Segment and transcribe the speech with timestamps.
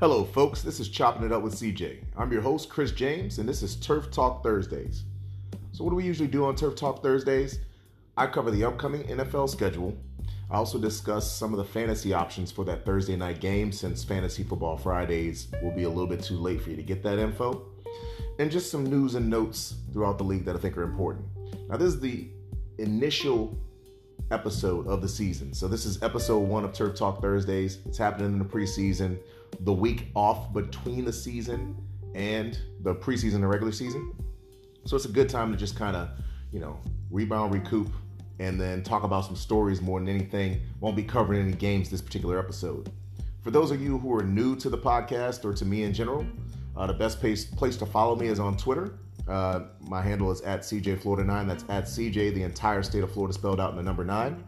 [0.00, 0.62] Hello, folks.
[0.62, 1.98] This is Chopping It Up with CJ.
[2.16, 5.02] I'm your host, Chris James, and this is Turf Talk Thursdays.
[5.72, 7.58] So, what do we usually do on Turf Talk Thursdays?
[8.16, 9.94] I cover the upcoming NFL schedule.
[10.50, 14.42] I also discuss some of the fantasy options for that Thursday night game since Fantasy
[14.42, 17.66] Football Fridays will be a little bit too late for you to get that info.
[18.38, 21.26] And just some news and notes throughout the league that I think are important.
[21.68, 22.26] Now, this is the
[22.78, 23.54] initial
[24.30, 25.52] episode of the season.
[25.52, 27.80] So, this is episode one of Turf Talk Thursdays.
[27.84, 29.18] It's happening in the preseason
[29.60, 31.76] the week off between the season
[32.14, 34.12] and the preseason and regular season.
[34.84, 36.10] So it's a good time to just kind of,
[36.52, 36.78] you know,
[37.10, 37.88] rebound, recoup,
[38.38, 40.62] and then talk about some stories more than anything.
[40.80, 42.90] Won't be covering any games this particular episode.
[43.42, 46.26] For those of you who are new to the podcast or to me in general,
[46.76, 48.98] uh, the best place, place to follow me is on Twitter.
[49.28, 51.46] Uh, my handle is at CJFlorida9.
[51.46, 54.42] That's at CJ, the entire state of Florida spelled out in the number nine.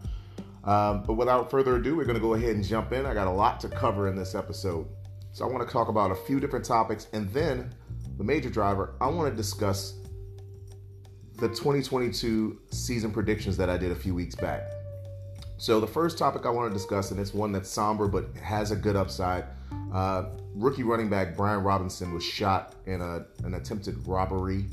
[0.65, 3.05] Um, but without further ado, we're going to go ahead and jump in.
[3.05, 4.87] I got a lot to cover in this episode.
[5.33, 7.09] So I want to talk about a few different topics.
[7.13, 7.75] And then
[8.17, 9.95] the major driver, I want to discuss
[11.39, 14.71] the 2022 season predictions that I did a few weeks back.
[15.57, 18.71] So the first topic I want to discuss, and it's one that's somber but has
[18.71, 19.45] a good upside.
[19.93, 24.67] Uh, rookie running back Brian Robinson was shot in a, an attempted robbery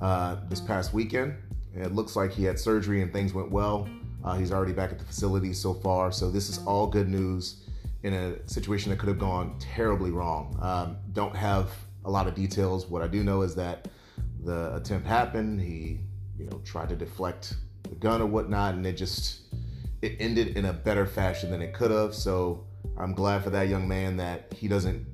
[0.00, 1.34] uh, this past weekend.
[1.74, 3.88] It looks like he had surgery and things went well.
[4.24, 6.12] Uh, he's already back at the facility so far.
[6.12, 7.64] So this is all good news
[8.02, 10.58] in a situation that could have gone terribly wrong.
[10.60, 11.70] Um, don't have
[12.04, 12.86] a lot of details.
[12.86, 13.88] What I do know is that
[14.44, 15.60] the attempt happened.
[15.60, 16.00] He,
[16.38, 19.42] you know, tried to deflect the gun or whatnot, and it just
[20.02, 22.14] it ended in a better fashion than it could have.
[22.14, 22.64] So
[22.96, 25.06] I'm glad for that young man that he doesn't.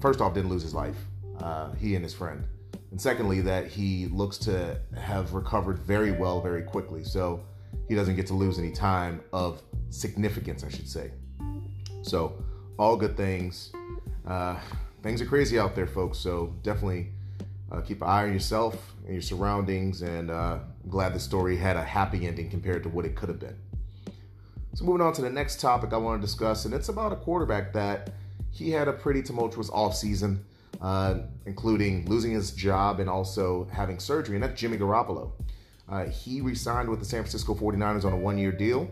[0.00, 0.96] First off, didn't lose his life.
[1.38, 2.44] Uh, he and his friend,
[2.90, 7.04] and secondly, that he looks to have recovered very well, very quickly.
[7.04, 7.44] So
[7.88, 11.12] he doesn't get to lose any time of significance, I should say.
[12.02, 12.42] So,
[12.78, 13.72] all good things.
[14.26, 14.56] Uh,
[15.02, 16.18] things are crazy out there, folks.
[16.18, 17.08] So, definitely
[17.70, 20.02] uh, keep an eye on yourself and your surroundings.
[20.02, 23.28] And uh, I'm glad the story had a happy ending compared to what it could
[23.28, 23.56] have been.
[24.74, 27.16] So, moving on to the next topic I want to discuss, and it's about a
[27.16, 28.10] quarterback that
[28.50, 30.38] he had a pretty tumultuous offseason,
[30.80, 35.30] uh, including losing his job and also having surgery, and that's Jimmy Garoppolo.
[35.88, 38.88] Uh, he re signed with the San Francisco 49ers on a one year deal.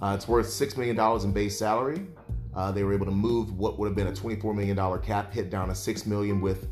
[0.00, 2.06] Uh, it's worth $6 million in base salary.
[2.54, 5.50] Uh, they were able to move what would have been a $24 million cap hit
[5.50, 6.68] down to 6 million with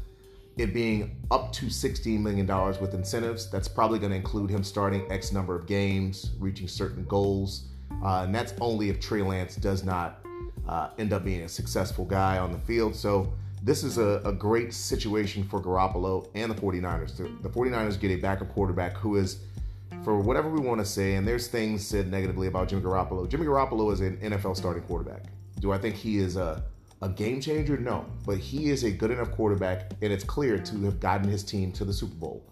[0.57, 2.47] it being up to $16 million
[2.81, 3.49] with incentives.
[3.51, 7.69] That's probably going to include him starting X number of games, reaching certain goals.
[8.03, 10.21] Uh, and that's only if Trey Lance does not
[10.67, 12.95] uh, end up being a successful guy on the field.
[12.95, 13.33] So
[13.63, 17.17] this is a, a great situation for Garoppolo and the 49ers.
[17.17, 19.41] The, the 49ers get a backup quarterback who is
[20.05, 23.29] for whatever we want to say, and there's things said negatively about Jimmy Garoppolo.
[23.29, 25.25] Jimmy Garoppolo is an NFL starting quarterback.
[25.61, 26.63] Do I think he is a,
[27.03, 27.77] a game changer?
[27.77, 28.07] No.
[28.25, 31.73] But he is a good enough quarterback, and it's clear to have gotten his team
[31.73, 32.45] to the Super Bowl.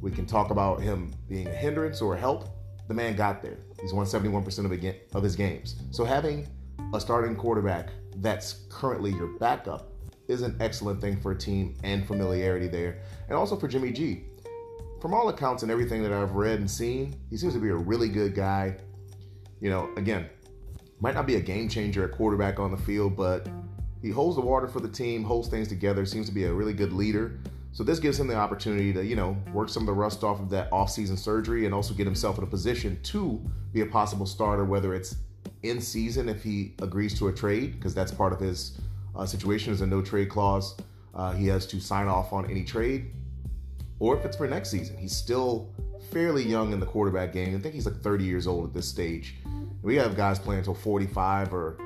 [0.00, 2.48] We can talk about him being a hindrance or a help.
[2.86, 3.58] The man got there.
[3.80, 5.74] He's won 71% of, a, of his games.
[5.90, 6.46] So having
[6.94, 9.92] a starting quarterback that's currently your backup
[10.28, 12.98] is an excellent thing for a team and familiarity there.
[13.28, 14.24] And also for Jimmy G
[15.00, 17.76] from all accounts and everything that I've read and seen, he seems to be a
[17.76, 18.76] really good guy.
[19.60, 20.28] You know, again,
[21.00, 23.48] might not be a game changer at quarterback on the field, but
[24.02, 26.72] he holds the water for the team, holds things together, seems to be a really
[26.72, 27.38] good leader.
[27.72, 30.40] So this gives him the opportunity to, you know, work some of the rust off
[30.40, 33.40] of that offseason surgery and also get himself in a position to
[33.72, 35.16] be a possible starter, whether it's
[35.62, 38.78] in season if he agrees to a trade, because that's part of his
[39.24, 40.76] situation is a no trade clause.
[41.14, 43.10] Uh, he has to sign off on any trade
[43.98, 44.96] or if it's for next season.
[44.96, 45.72] He's still
[46.10, 47.56] fairly young in the quarterback game.
[47.56, 49.36] I think he's like 30 years old at this stage.
[49.82, 51.78] We have guys playing until 45 or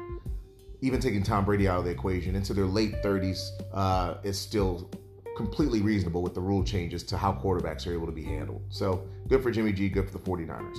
[0.80, 4.90] even taking Tom Brady out of the equation into their late 30s uh, is still
[5.36, 8.62] completely reasonable with the rule changes to how quarterbacks are able to be handled.
[8.68, 10.76] So good for Jimmy G, good for the 49ers.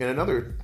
[0.00, 0.56] And another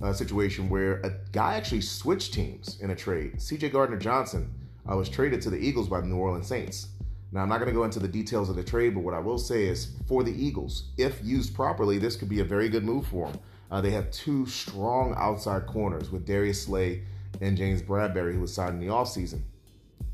[0.00, 4.52] uh, situation where a guy actually switched teams in a trade, CJ Gardner Johnson
[4.90, 6.88] uh, was traded to the Eagles by the New Orleans Saints.
[7.30, 9.18] Now, I'm not going to go into the details of the trade, but what I
[9.18, 12.84] will say is for the Eagles, if used properly, this could be a very good
[12.84, 13.40] move for them.
[13.70, 17.02] Uh, they have two strong outside corners with Darius Slay
[17.42, 19.42] and James Bradberry, who was signed in the offseason.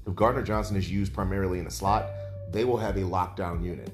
[0.07, 2.11] If Gardner Johnson is used primarily in the slot,
[2.51, 3.91] they will have a lockdown unit.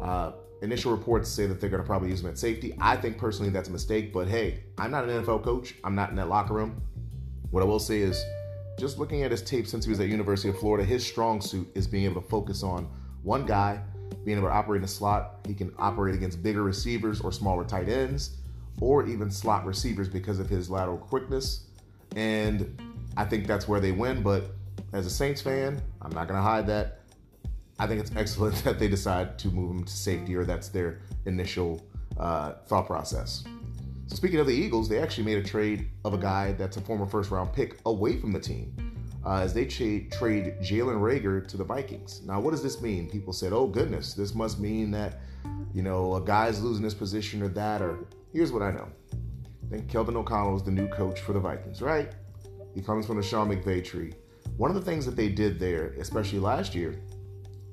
[0.00, 2.74] Uh, initial reports say that they're going to probably use him at safety.
[2.80, 5.74] I think personally that's a mistake, but hey, I'm not an NFL coach.
[5.84, 6.80] I'm not in that locker room.
[7.50, 8.24] What I will say is
[8.78, 11.68] just looking at his tape since he was at University of Florida, his strong suit
[11.74, 12.88] is being able to focus on
[13.22, 13.82] one guy,
[14.24, 15.40] being able to operate in a slot.
[15.46, 18.36] He can operate against bigger receivers or smaller tight ends,
[18.80, 21.66] or even slot receivers because of his lateral quickness.
[22.16, 22.80] And
[23.16, 24.22] I think that's where they win.
[24.22, 24.52] But
[24.92, 27.01] as a Saints fan, I'm not going to hide that.
[27.78, 31.00] I think it's excellent that they decide to move him to safety, or that's their
[31.26, 31.84] initial
[32.18, 33.44] uh, thought process.
[34.06, 36.80] So, speaking of the Eagles, they actually made a trade of a guy that's a
[36.80, 38.74] former first round pick away from the team
[39.24, 42.22] uh, as they tra- trade Jalen Reagor to the Vikings.
[42.24, 43.08] Now, what does this mean?
[43.08, 45.20] People said, oh, goodness, this must mean that,
[45.72, 48.88] you know, a guy's losing his position or that, or here's what I know.
[49.14, 52.12] I think Kevin O'Connell is the new coach for the Vikings, right?
[52.74, 54.12] He comes from the Sean McVay tree.
[54.56, 57.00] One of the things that they did there, especially last year,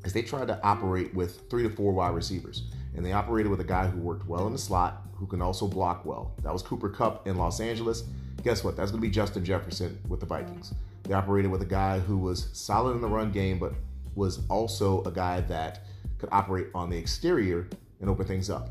[0.03, 2.63] is they tried to operate with three to four wide receivers.
[2.95, 5.67] And they operated with a guy who worked well in the slot, who can also
[5.67, 6.33] block well.
[6.43, 8.03] That was Cooper Kupp in Los Angeles.
[8.43, 8.75] Guess what?
[8.75, 10.73] That's going to be Justin Jefferson with the Vikings.
[11.03, 13.73] They operated with a guy who was solid in the run game, but
[14.15, 15.85] was also a guy that
[16.17, 17.67] could operate on the exterior
[17.99, 18.69] and open things up.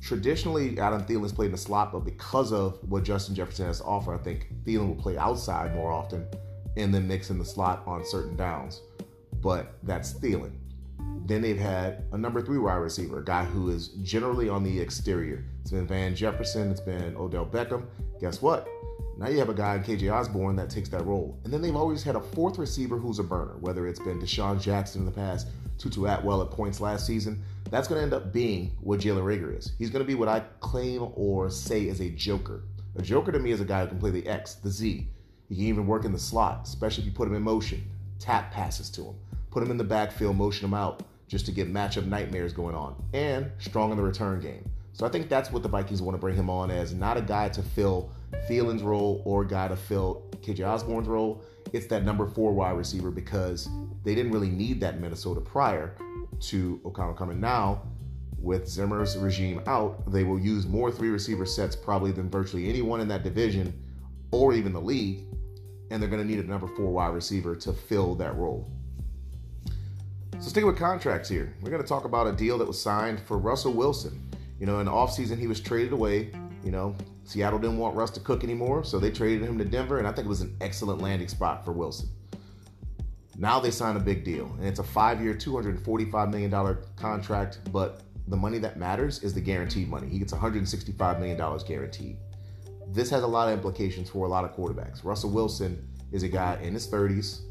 [0.00, 3.84] Traditionally, Adam Thielen's played in the slot, but because of what Justin Jefferson has to
[3.84, 6.26] offer, I think Thielen will play outside more often
[6.76, 8.80] and then mix in the slot on certain downs.
[9.40, 10.52] But that's Thielen.
[11.26, 14.80] Then they've had a number three wide receiver, a guy who is generally on the
[14.80, 15.44] exterior.
[15.62, 17.86] It's been Van Jefferson, it's been Odell Beckham.
[18.20, 18.68] Guess what?
[19.16, 21.38] Now you have a guy in KJ Osborn that takes that role.
[21.44, 24.60] And then they've always had a fourth receiver who's a burner, whether it's been DeSean
[24.60, 25.48] Jackson in the past,
[25.78, 27.42] Tutu Atwell at points last season.
[27.70, 29.72] That's going to end up being what Jalen Reagor is.
[29.78, 32.64] He's going to be what I claim or say is a joker.
[32.96, 35.06] A joker to me is a guy who can play the X, the Z.
[35.48, 37.84] He can even work in the slot, especially if you put him in motion.
[38.20, 39.14] Tap passes to him.
[39.50, 42.94] Put him in the backfield, motion him out just to get matchup nightmares going on.
[43.12, 44.64] And strong in the return game.
[44.92, 47.22] So I think that's what the Vikings want to bring him on as not a
[47.22, 48.10] guy to fill
[48.48, 51.42] Thielen's role or a guy to fill KJ Osborn's role.
[51.72, 53.68] It's that number four wide receiver because
[54.04, 55.94] they didn't really need that in Minnesota prior
[56.40, 57.40] to O'Connell coming.
[57.40, 57.82] Now,
[58.38, 63.00] with Zimmer's regime out, they will use more three receiver sets probably than virtually anyone
[63.00, 63.72] in that division
[64.30, 65.24] or even the league.
[65.90, 68.70] And they're going to need a number four wide receiver to fill that role.
[70.38, 73.20] So, sticking with contracts here, we're going to talk about a deal that was signed
[73.20, 74.30] for Russell Wilson.
[74.58, 76.30] You know, in the offseason, he was traded away.
[76.64, 76.94] You know,
[77.24, 80.12] Seattle didn't want Russ to cook anymore, so they traded him to Denver, and I
[80.12, 82.08] think it was an excellent landing spot for Wilson.
[83.36, 88.02] Now they signed a big deal, and it's a five year, $245 million contract, but
[88.28, 90.08] the money that matters is the guaranteed money.
[90.08, 92.16] He gets $165 million guaranteed.
[92.92, 95.04] This has a lot of implications for a lot of quarterbacks.
[95.04, 97.42] Russell Wilson is a guy in his 30s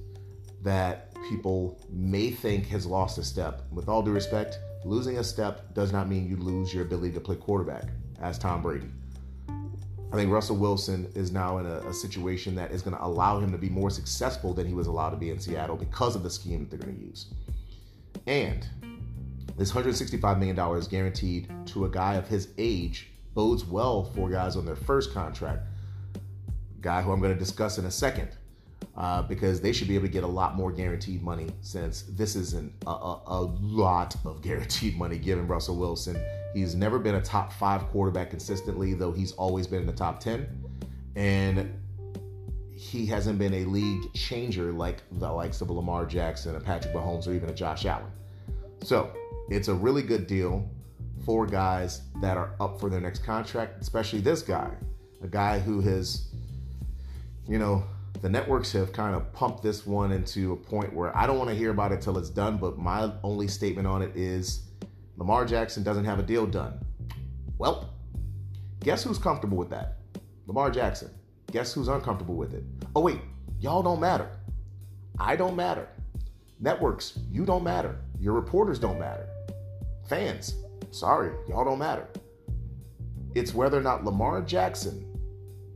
[0.63, 3.61] that people may think has lost a step.
[3.71, 7.21] With all due respect, losing a step does not mean you lose your ability to
[7.21, 7.85] play quarterback,
[8.21, 8.89] as Tom Brady.
[10.11, 13.39] I think Russell Wilson is now in a, a situation that is going to allow
[13.39, 16.23] him to be more successful than he was allowed to be in Seattle because of
[16.23, 17.27] the scheme that they're going to use.
[18.27, 18.67] And
[19.55, 20.55] this $165 million
[20.89, 25.61] guaranteed to a guy of his age bodes well for guys on their first contract.
[26.81, 28.31] Guy who I'm going to discuss in a second.
[28.97, 32.35] Uh, because they should be able to get a lot more guaranteed money since this
[32.35, 36.17] isn't a, a, a lot of guaranteed money given Russell Wilson
[36.53, 40.19] He's never been a top five quarterback consistently, though he's always been in the top
[40.19, 40.47] 10.
[41.15, 41.73] And
[42.75, 47.27] he hasn't been a league changer like the likes of Lamar Jackson, a Patrick Mahomes,
[47.27, 48.11] or even a Josh Allen.
[48.83, 49.13] So
[49.49, 50.69] it's a really good deal
[51.29, 54.67] for guys that are up for their next contract, especially this guy,
[55.21, 56.29] a guy who has,
[57.47, 57.83] you know,
[58.23, 61.51] the networks have kind of pumped this one into a point where I don't want
[61.51, 64.63] to hear about it till it's done, but my only statement on it is
[65.17, 66.83] Lamar Jackson doesn't have a deal done.
[67.59, 67.93] Well,
[68.79, 69.97] guess who's comfortable with that?
[70.47, 71.11] Lamar Jackson.
[71.51, 72.63] Guess who's uncomfortable with it?
[72.95, 73.19] Oh, wait,
[73.59, 74.31] y'all don't matter.
[75.19, 75.89] I don't matter.
[76.59, 77.99] Networks, you don't matter.
[78.19, 79.27] Your reporters don't matter.
[80.07, 80.55] Fans,
[80.91, 82.07] sorry, y'all don't matter.
[83.35, 85.05] It's whether or not Lamar Jackson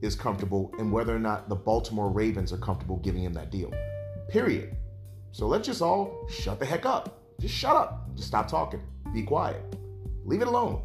[0.01, 3.71] is comfortable and whether or not the Baltimore Ravens are comfortable giving him that deal.
[4.29, 4.75] Period.
[5.31, 7.21] So let's just all shut the heck up.
[7.39, 8.15] Just shut up.
[8.15, 8.81] Just stop talking.
[9.13, 9.61] Be quiet.
[10.25, 10.81] Leave it alone.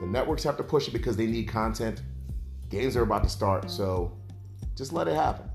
[0.00, 2.02] The networks have to push it because they need content.
[2.68, 4.16] Games are about to start, so
[4.76, 5.50] just let it happen.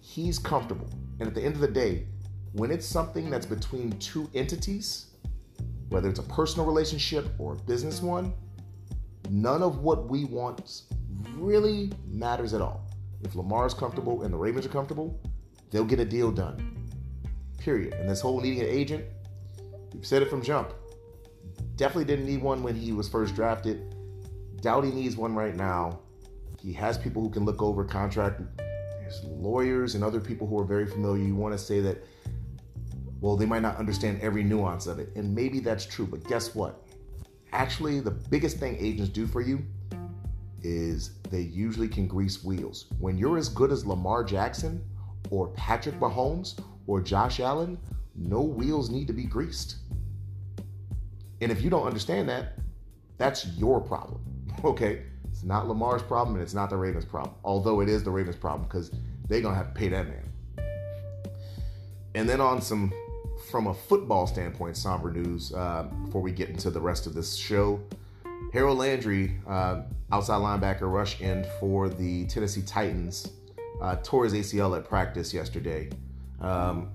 [0.00, 0.88] He's comfortable.
[1.20, 2.06] And at the end of the day,
[2.52, 5.11] when it's something that's between two entities,
[5.92, 8.32] whether it's a personal relationship or a business one,
[9.30, 10.82] none of what we want
[11.36, 12.88] really matters at all.
[13.22, 15.20] If Lamar's comfortable and the Ravens are comfortable,
[15.70, 16.88] they'll get a deal done.
[17.58, 17.94] Period.
[17.94, 19.04] And this whole needing an agent,
[19.92, 20.72] we've said it from jump.
[21.76, 23.94] Definitely didn't need one when he was first drafted.
[24.60, 26.00] Doubt he needs one right now.
[26.60, 28.40] He has people who can look over contract.
[28.56, 31.22] There's lawyers and other people who are very familiar.
[31.22, 32.02] You want to say that,
[33.22, 35.10] well, they might not understand every nuance of it.
[35.14, 36.82] And maybe that's true, but guess what?
[37.52, 39.64] Actually, the biggest thing agents do for you
[40.64, 42.86] is they usually can grease wheels.
[42.98, 44.82] When you're as good as Lamar Jackson
[45.30, 47.78] or Patrick Mahomes or Josh Allen,
[48.16, 49.76] no wheels need to be greased.
[51.40, 52.58] And if you don't understand that,
[53.18, 54.20] that's your problem.
[54.64, 55.04] Okay?
[55.30, 57.34] It's not Lamar's problem and it's not the Ravens' problem.
[57.42, 58.90] Although it is the Ravens' problem because
[59.28, 60.32] they're going to have to pay that man.
[62.14, 62.92] And then on some,
[63.50, 67.36] from a football standpoint, somber news uh, before we get into the rest of this
[67.36, 67.80] show.
[68.52, 73.30] Harold Landry, uh, outside linebacker, rush in for the Tennessee Titans,
[73.80, 75.88] uh, tore his ACL at practice yesterday.
[76.40, 76.90] Um,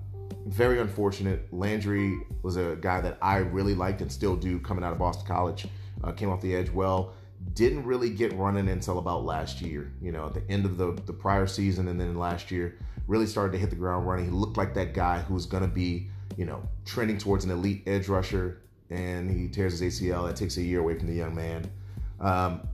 [0.46, 1.52] very unfortunate.
[1.52, 5.26] Landry was a guy that I really liked and still do coming out of Boston
[5.26, 5.66] College.
[6.02, 7.14] Uh, came off the edge well.
[7.54, 9.92] Didn't really get running until about last year.
[10.00, 13.26] You know, at the end of the, the prior season and then last year, really
[13.26, 14.26] started to hit the ground running.
[14.26, 17.82] He looked like that guy who's going to be, you know, trending towards an elite
[17.86, 18.62] edge rusher.
[18.90, 20.26] And he tears his ACL.
[20.26, 21.70] That takes a year away from the young man.
[22.20, 22.66] Um,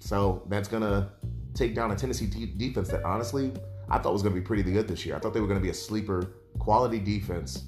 [0.00, 1.08] so that's to
[1.54, 3.52] take down a Tennessee de- defense that honestly
[3.88, 5.14] I thought was to be pretty good this year.
[5.14, 7.64] I thought they were to be a sleeper quality defense,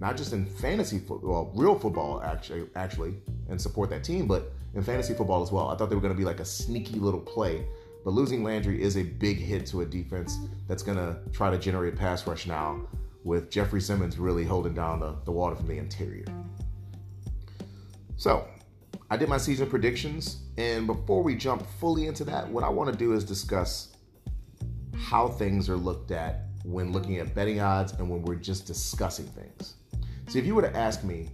[0.00, 3.14] not just in fantasy football, real football actually, actually,
[3.48, 5.68] and support that team, but in fantasy football as well.
[5.68, 7.66] I thought they were to be like a sneaky little play.
[8.04, 10.36] But losing Landry is a big hit to a defense
[10.68, 12.82] that's to try to generate pass rush now,
[13.24, 16.26] with Jeffrey Simmons really holding down the, the water from the interior.
[18.16, 18.46] So,
[19.10, 22.92] I did my season predictions, and before we jump fully into that, what I want
[22.92, 23.96] to do is discuss
[24.96, 29.26] how things are looked at when looking at betting odds and when we're just discussing
[29.26, 29.74] things.
[30.28, 31.30] See, if you were to ask me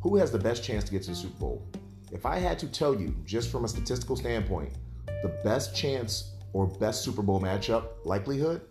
[0.00, 1.68] who has the best chance to get to the Super Bowl,
[2.12, 4.72] if I had to tell you, just from a statistical standpoint,
[5.22, 8.62] the best chance or best Super Bowl matchup likelihood,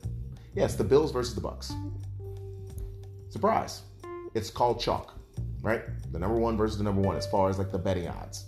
[0.55, 1.73] yes, the Bills versus the Bucks.
[3.29, 3.81] Surprise.
[4.33, 5.13] It's called chalk,
[5.61, 5.83] right?
[6.11, 8.45] The number one versus the number one as far as like the betting odds.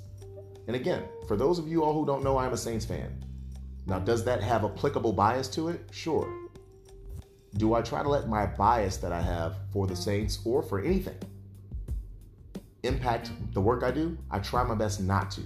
[0.68, 3.24] And again, for those of you all who don't know, I'm a Saints fan.
[3.86, 5.82] Now, does that have applicable bias to it?
[5.92, 6.32] Sure.
[7.58, 10.80] Do I try to let my bias that I have for the Saints or for
[10.80, 11.18] anything
[12.84, 14.18] impact the work I do?
[14.32, 15.42] I try my best not to.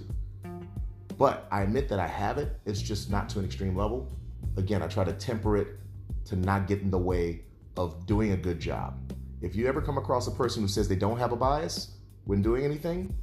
[1.16, 4.10] But I admit that I have it, it's just not to an extreme level.
[4.56, 5.68] Again, I try to temper it
[6.26, 7.42] to not get in the way
[7.76, 9.03] of doing a good job.
[9.44, 12.40] If you ever come across a person who says they don't have a bias when
[12.40, 13.14] doing anything,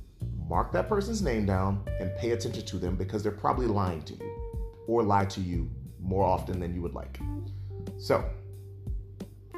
[0.48, 4.14] mark that person's name down and pay attention to them because they're probably lying to
[4.14, 5.68] you or lie to you
[6.00, 7.20] more often than you would like.
[7.98, 8.24] So,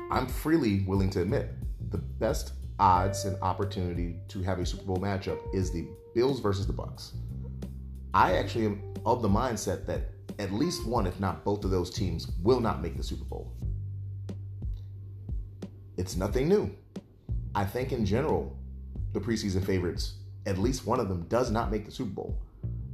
[0.09, 1.49] I'm freely willing to admit
[1.89, 6.65] the best odds and opportunity to have a Super Bowl matchup is the Bills versus
[6.65, 7.11] the Bucks.
[8.13, 11.89] I actually am of the mindset that at least one, if not both of those
[11.89, 13.53] teams, will not make the Super Bowl.
[15.97, 16.71] It's nothing new.
[17.55, 18.57] I think in general,
[19.13, 20.13] the preseason favorites,
[20.45, 22.39] at least one of them, does not make the Super Bowl.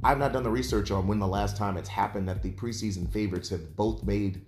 [0.04, 3.10] I've not done the research on when the last time it's happened that the preseason
[3.10, 4.44] favorites have both made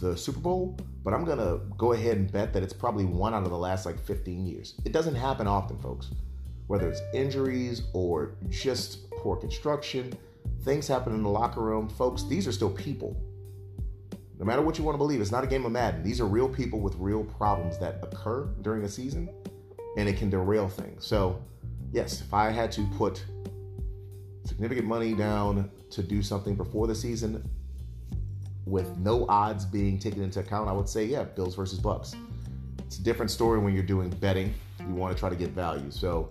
[0.00, 3.34] the Super Bowl, but I'm going to go ahead and bet that it's probably one
[3.34, 4.74] out of the last like 15 years.
[4.84, 6.10] It doesn't happen often, folks.
[6.66, 10.12] Whether it's injuries or just poor construction,
[10.62, 11.88] things happen in the locker room.
[11.88, 13.16] Folks, these are still people.
[14.38, 16.02] No matter what you want to believe, it's not a game of Madden.
[16.02, 19.30] These are real people with real problems that occur during a season,
[19.96, 21.06] and it can derail things.
[21.06, 21.42] So,
[21.90, 23.24] yes, if I had to put
[24.44, 27.48] significant money down to do something before the season
[28.66, 32.14] with no odds being taken into account, I would say, yeah, Bills versus Bucks.
[32.80, 34.52] It's a different story when you're doing betting.
[34.80, 35.90] You want to try to get value.
[35.90, 36.30] So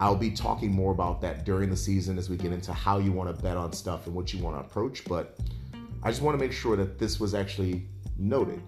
[0.00, 3.12] I'll be talking more about that during the season as we get into how you
[3.12, 5.04] want to bet on stuff and what you want to approach.
[5.04, 5.38] But
[6.02, 8.62] I just want to make sure that this was actually noted.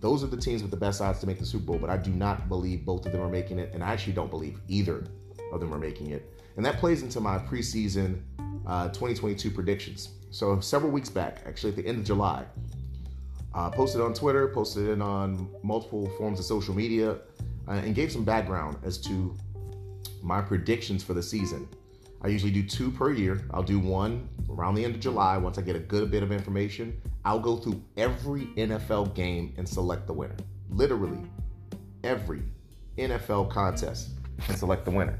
[0.00, 1.96] Those are the teams with the best odds to make the Super Bowl, but I
[1.96, 5.04] do not believe both of them are making it, and I actually don't believe either
[5.52, 6.30] of them are making it.
[6.56, 8.20] And that plays into my preseason
[8.66, 10.10] uh, 2022 predictions.
[10.30, 12.44] So several weeks back, actually at the end of July,
[13.54, 17.18] uh, posted on Twitter, posted it on multiple forms of social media,
[17.68, 19.34] uh, and gave some background as to
[20.22, 21.68] my predictions for the season.
[22.22, 23.44] I usually do two per year.
[23.52, 26.32] I'll do one around the end of July once I get a good bit of
[26.32, 27.00] information.
[27.24, 30.36] I'll go through every NFL game and select the winner.
[30.70, 31.20] Literally
[32.04, 32.42] every
[32.98, 34.10] NFL contest
[34.48, 35.18] and select the winner.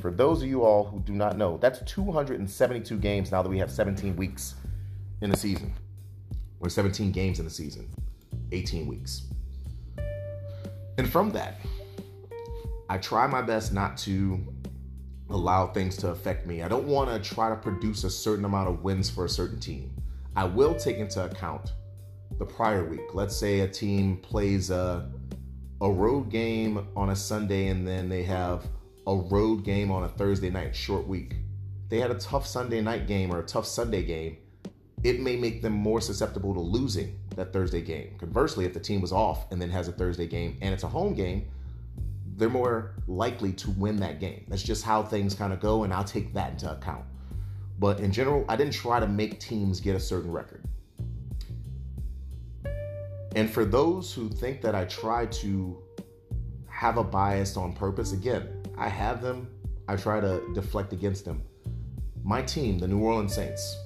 [0.00, 3.58] For those of you all who do not know, that's 272 games now that we
[3.58, 4.54] have 17 weeks
[5.20, 5.72] in the season,
[6.60, 7.88] or 17 games in the season,
[8.50, 9.22] 18 weeks.
[10.98, 11.60] And from that,
[12.88, 14.40] I try my best not to
[15.34, 16.62] allow things to affect me.
[16.62, 19.58] I don't want to try to produce a certain amount of wins for a certain
[19.60, 19.94] team.
[20.36, 21.72] I will take into account
[22.38, 23.14] the prior week.
[23.14, 25.10] Let's say a team plays a,
[25.80, 28.66] a road game on a Sunday and then they have
[29.06, 31.36] a road game on a Thursday night, short week.
[31.88, 34.38] They had a tough Sunday night game or a tough Sunday game.
[35.02, 38.14] it may make them more susceptible to losing that Thursday game.
[38.18, 40.88] Conversely, if the team was off and then has a Thursday game and it's a
[40.88, 41.48] home game,
[42.36, 44.44] they're more likely to win that game.
[44.48, 47.04] That's just how things kind of go, and I'll take that into account.
[47.78, 50.64] But in general, I didn't try to make teams get a certain record.
[53.34, 55.82] And for those who think that I try to
[56.68, 59.48] have a bias on purpose, again, I have them.
[59.88, 61.42] I try to deflect against them.
[62.24, 63.76] My team, the New Orleans Saints,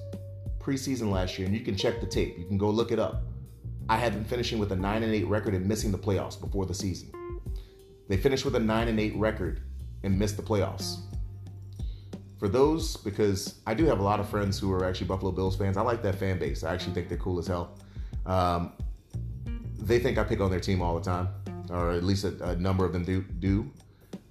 [0.59, 2.37] preseason last year, and you can check the tape.
[2.37, 3.23] You can go look it up.
[3.89, 6.65] I had them finishing with a 9 and 8 record and missing the playoffs before
[6.65, 7.09] the season.
[8.07, 9.61] They finished with a 9 and 8 record
[10.03, 10.97] and missed the playoffs.
[12.39, 15.55] For those, because I do have a lot of friends who are actually Buffalo Bills
[15.55, 16.63] fans, I like that fan base.
[16.63, 17.77] I actually think they're cool as hell.
[18.25, 18.73] Um,
[19.79, 21.29] they think I pick on their team all the time,
[21.69, 23.21] or at least a, a number of them do.
[23.39, 23.71] Do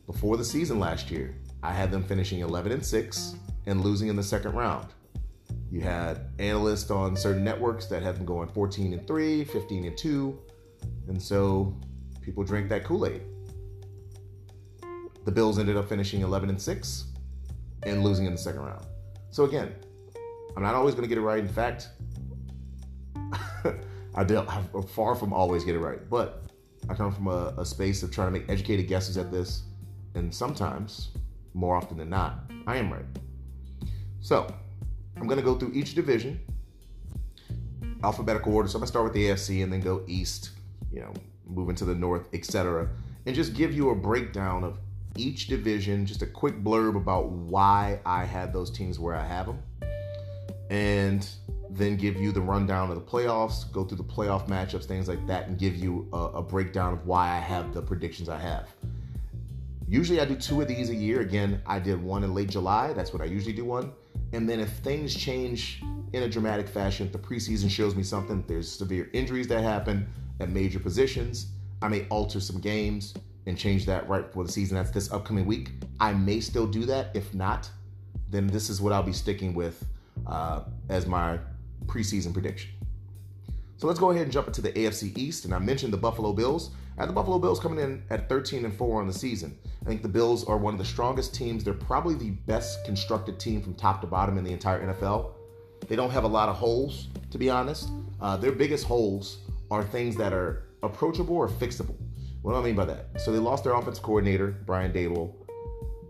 [0.07, 3.35] before the season last year, I had them finishing 11 and six
[3.67, 4.87] and losing in the second round.
[5.71, 9.99] You had analysts on certain networks that had them going 14 and 3, 15 and
[9.99, 10.39] 2.
[11.09, 11.77] And so
[12.23, 13.23] people drink that Kool Aid.
[15.27, 17.05] The Bills ended up finishing 11 and 6
[17.83, 18.87] and losing in the second round.
[19.31, 19.75] So again,
[20.57, 21.41] I'm not always going to get it right.
[21.41, 21.89] In fact,
[24.15, 26.09] I, don't I'm far from always get it right.
[26.09, 26.45] But
[26.89, 29.65] I come from a, a space of trying to make educated guesses at this.
[30.15, 31.09] And sometimes,
[31.55, 33.05] more often than not, I am right.
[34.21, 34.47] So,
[35.17, 36.39] I'm going to go through each division,
[38.05, 38.69] alphabetical order.
[38.69, 40.51] So I'm going to start with the AFC and then go east,
[40.93, 41.13] you know,
[41.49, 42.89] move into the north, etc.
[43.27, 44.79] And just give you a breakdown of
[45.19, 49.47] each division, just a quick blurb about why I had those teams where I have
[49.47, 49.63] them.
[50.71, 51.29] And
[51.71, 55.25] then give you the rundown of the playoffs, go through the playoff matchups, things like
[55.27, 58.69] that, and give you a, a breakdown of why I have the predictions I have.
[59.89, 61.21] Usually I do two of these a year.
[61.21, 62.93] Again, I did one in late July.
[62.93, 63.93] That's what I usually do one.
[64.33, 65.83] And then if things change
[66.13, 70.09] in a dramatic fashion, if the preseason shows me something, there's severe injuries that happen
[70.41, 71.49] at major positions,
[71.83, 73.15] I may alter some games
[73.47, 74.77] and change that right before the season.
[74.77, 75.71] That's this upcoming week.
[76.01, 77.11] I may still do that.
[77.15, 77.71] If not,
[78.31, 79.85] then this is what I'll be sticking with
[80.27, 81.39] uh, as my
[81.87, 82.71] preseason prediction.
[83.77, 85.45] So let's go ahead and jump into the AFC East.
[85.45, 86.71] And I mentioned the Buffalo Bills.
[86.99, 89.57] Have the Buffalo Bills coming in at 13 and 4 on the season.
[89.83, 91.63] I think the Bills are one of the strongest teams.
[91.63, 95.33] They're probably the best constructed team from top to bottom in the entire NFL.
[95.89, 97.91] They don't have a lot of holes, to be honest.
[98.21, 99.39] Uh, their biggest holes
[99.71, 101.97] are things that are approachable or fixable.
[102.47, 103.21] What do I mean by that?
[103.21, 105.35] So they lost their offensive coordinator, Brian Daboll,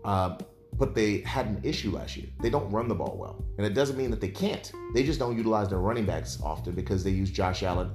[0.05, 0.37] uh,
[0.73, 2.27] but they had an issue last year.
[2.43, 3.43] They don't run the ball well.
[3.57, 4.71] And it doesn't mean that they can't.
[4.93, 7.89] They just don't utilize their running backs often because they use Josh Allen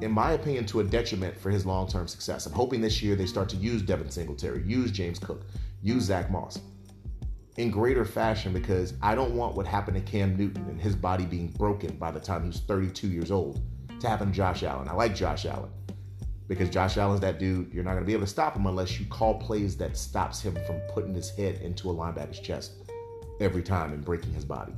[0.00, 2.44] in my opinion, to a detriment for his long term success.
[2.44, 5.46] I'm hoping this year they start to use Devin Singletary, use James Cook,
[5.80, 6.58] use Zach Moss
[7.56, 11.24] in greater fashion because I don't want what happened to Cam Newton and his body
[11.24, 13.62] being broken by the time he was 32 years old
[14.00, 14.88] to happen to Josh Allen.
[14.88, 15.70] I like Josh Allen
[16.48, 17.72] because Josh Allen's that dude.
[17.72, 20.40] You're not going to be able to stop him unless you call plays that stops
[20.40, 22.72] him from putting his head into a linebacker's chest
[23.40, 24.72] every time and breaking his body.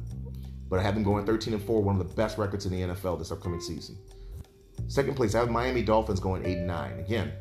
[0.69, 2.95] But I have him going 13 and 4, one of the best records in the
[2.95, 3.97] NFL this upcoming season.
[4.87, 6.99] Second place, I have Miami Dolphins going 8 and 9.
[6.99, 7.33] Again,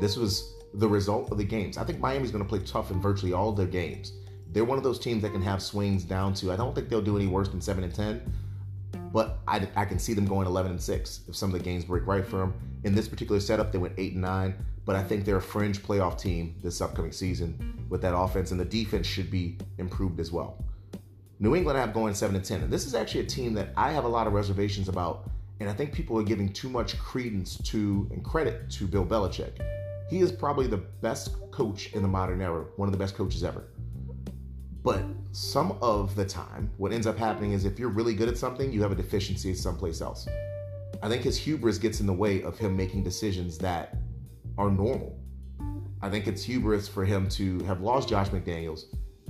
[0.00, 1.78] this was the result of the games.
[1.78, 4.12] I think Miami's going to play tough in virtually all their games.
[4.50, 7.02] They're one of those teams that can have swings down to, I don't think they'll
[7.02, 8.32] do any worse than 7 and 10,
[9.14, 11.84] but I, I can see them going 11 and 6 if some of the games
[11.84, 12.52] break right for them.
[12.82, 15.82] In this particular setup, they went 8 and 9, but I think they're a fringe
[15.82, 20.32] playoff team this upcoming season with that offense, and the defense should be improved as
[20.32, 20.62] well.
[21.38, 23.68] New England I have going 7 and 10, and this is actually a team that
[23.76, 26.98] I have a lot of reservations about and I think people are giving too much
[26.98, 29.52] credence to and credit to Bill Belichick.
[30.10, 33.44] He is probably the best coach in the modern era, one of the best coaches
[33.44, 33.64] ever.
[34.84, 38.36] But some of the time, what ends up happening is if you're really good at
[38.36, 40.28] something, you have a deficiency someplace else.
[41.02, 43.96] I think his hubris gets in the way of him making decisions that
[44.58, 45.18] are normal.
[46.02, 48.84] I think it's hubris for him to have lost Josh McDaniels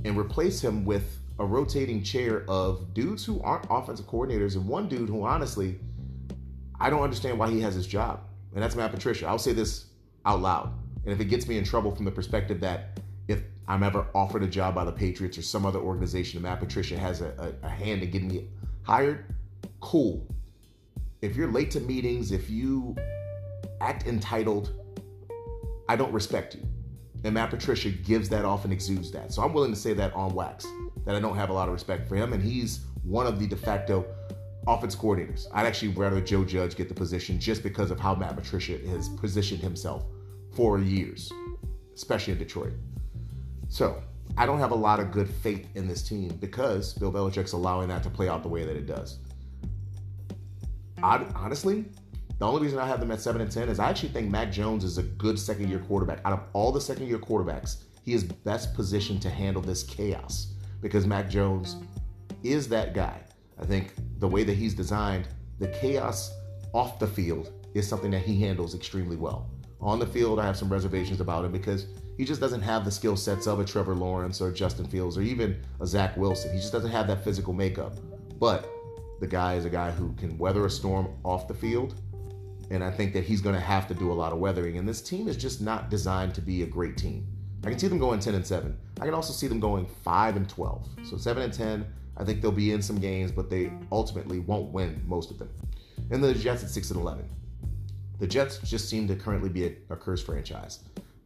[0.05, 4.89] and replace him with a rotating chair of dudes who aren't offensive coordinators and one
[4.89, 5.79] dude who honestly
[6.81, 8.21] I don't understand why he has his job.
[8.55, 9.27] And that's Matt Patricia.
[9.27, 9.87] I'll say this
[10.27, 10.73] out loud.
[11.05, 13.01] And if it gets me in trouble from the perspective that
[13.67, 16.99] I'm ever offered a job by the Patriots or some other organization, and Matt Patricia
[16.99, 18.49] has a, a, a hand in getting me
[18.83, 19.25] hired,
[19.81, 20.27] cool.
[21.23, 22.95] If you're late to meetings, if you
[23.81, 24.73] act entitled,
[25.89, 26.63] I don't respect you.
[27.25, 29.33] And Matt Patricia gives that off and exudes that.
[29.33, 30.67] So I'm willing to say that on wax,
[31.07, 32.35] that I don't have a lot of respect for him.
[32.35, 34.05] And he's one of the de facto
[34.67, 35.47] offense coordinators.
[35.53, 39.09] I'd actually rather Joe Judge get the position just because of how Matt Patricia has
[39.09, 40.05] positioned himself
[40.53, 41.33] for years,
[41.95, 42.75] especially in Detroit.
[43.75, 44.01] So
[44.39, 47.89] I don't have a lot of good faith in this team because Bill Belichick's allowing
[47.89, 49.19] that to play out the way that it does.
[51.03, 51.85] I, honestly,
[52.39, 54.53] the only reason I have them at seven and ten is I actually think Mac
[54.53, 56.21] Jones is a good second year quarterback.
[56.25, 60.53] Out of all the second year quarterbacks, he is best positioned to handle this chaos
[60.81, 61.75] because Mac Jones
[62.45, 63.19] is that guy.
[63.61, 65.27] I think the way that he's designed,
[65.59, 66.33] the chaos
[66.73, 69.51] off the field is something that he handles extremely well.
[69.81, 72.91] On the field, I have some reservations about him because he just doesn't have the
[72.91, 76.53] skill sets of a Trevor Lawrence or Justin Fields or even a Zach Wilson.
[76.53, 77.95] He just doesn't have that physical makeup.
[78.39, 78.69] But
[79.21, 81.95] the guy is a guy who can weather a storm off the field.
[82.71, 84.79] And I think that he's going to have to do a lot of weathering.
[84.79, 87.27] And this team is just not designed to be a great team.
[87.65, 88.77] I can see them going 10 and 7.
[89.01, 90.89] I can also see them going 5 and 12.
[91.05, 94.71] So 7 and 10, I think they'll be in some games, but they ultimately won't
[94.71, 95.51] win most of them.
[96.11, 97.29] And the Jets at 6 and 11.
[98.21, 100.81] The Jets just seem to currently be a, a cursed franchise.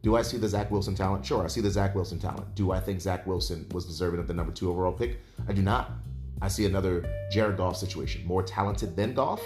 [0.08, 1.26] Do I see the Zach Wilson talent?
[1.26, 2.54] Sure, I see the Zach Wilson talent.
[2.54, 5.18] Do I think Zach Wilson was deserving of the number two overall pick?
[5.46, 5.90] I do not.
[6.40, 8.24] I see another Jared Goff situation.
[8.24, 9.42] More talented than Goff,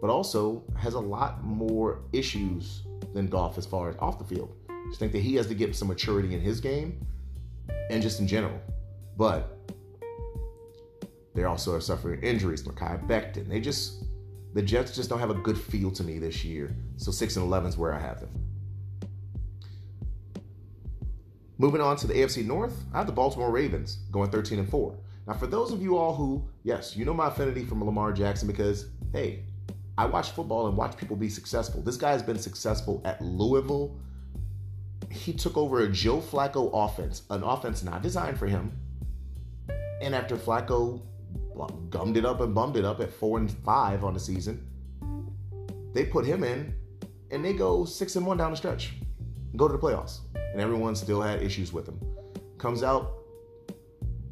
[0.00, 2.82] but also has a lot more issues
[3.14, 4.54] than Goff as far as off the field.
[4.86, 7.04] Just think that he has to get some maturity in his game
[7.90, 8.60] and just in general.
[9.16, 9.58] But
[11.34, 12.62] they also are suffering injuries.
[12.62, 13.48] Mekhi Becton.
[13.48, 14.04] They just
[14.54, 16.76] the Jets just don't have a good feel to me this year.
[16.96, 18.45] So six and eleven is where I have them.
[21.58, 24.94] Moving on to the AFC North, I have the Baltimore Ravens going 13 and 4.
[25.26, 28.46] Now, for those of you all who, yes, you know my affinity from Lamar Jackson
[28.46, 29.42] because, hey,
[29.96, 31.80] I watch football and watch people be successful.
[31.80, 33.96] This guy has been successful at Louisville.
[35.10, 38.70] He took over a Joe Flacco offense, an offense not designed for him.
[40.02, 41.00] And after Flacco
[41.88, 44.66] gummed it up and bummed it up at four and five on the season,
[45.94, 46.74] they put him in
[47.30, 48.92] and they go six and one down the stretch
[49.56, 50.20] go to the playoffs
[50.52, 52.00] and everyone still had issues with him.
[52.58, 53.12] Comes out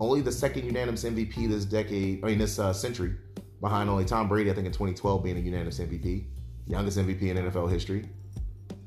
[0.00, 3.14] only the second unanimous MVP this decade, I mean this uh, century,
[3.60, 6.24] behind only Tom Brady, I think in 2012 being a unanimous MVP,
[6.66, 8.08] youngest MVP in NFL history.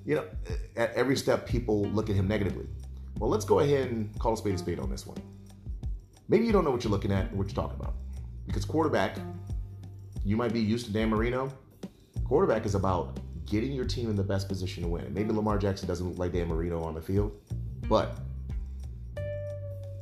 [0.06, 0.26] You know,
[0.76, 2.66] at every step people look at him negatively.
[3.20, 5.18] Well, let's go ahead and call a spade a spade on this one.
[6.30, 7.96] Maybe you don't know what you're looking at, and what you're talking about,
[8.46, 9.18] because quarterback,
[10.24, 11.52] you might be used to Dan Marino.
[12.26, 15.14] Quarterback is about getting your team in the best position to win.
[15.14, 17.32] maybe Lamar Jackson doesn't look like Dan Marino on the field,
[17.90, 18.18] but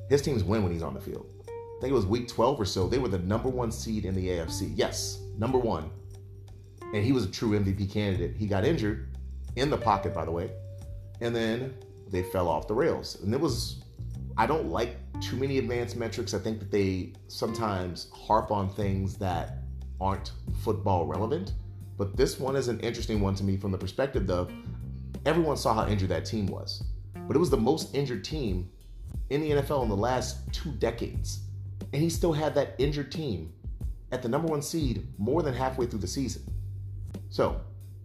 [0.10, 1.28] his teams win when he's on the field.
[1.48, 2.88] I think it was week 12 or so.
[2.88, 4.72] They were the number one seed in the AFC.
[4.76, 5.90] Yes, number one.
[6.94, 8.36] And he was a true MVP candidate.
[8.38, 9.10] He got injured
[9.56, 10.52] in the pocket, by the way.
[11.22, 11.74] And then
[12.10, 13.22] they fell off the rails.
[13.22, 13.84] And it was,
[14.38, 16.34] I don't like too many advanced metrics.
[16.34, 19.64] I think that they sometimes harp on things that
[20.00, 20.32] aren't
[20.64, 21.54] football relevant.
[21.98, 24.52] But this one is an interesting one to me from the perspective of
[25.26, 26.84] everyone saw how injured that team was.
[27.28, 28.70] But it was the most injured team
[29.30, 31.40] in the NFL in the last two decades.
[31.94, 33.54] And he still had that injured team
[34.12, 36.44] at the number one seed more than halfway through the season.
[37.30, 37.62] So,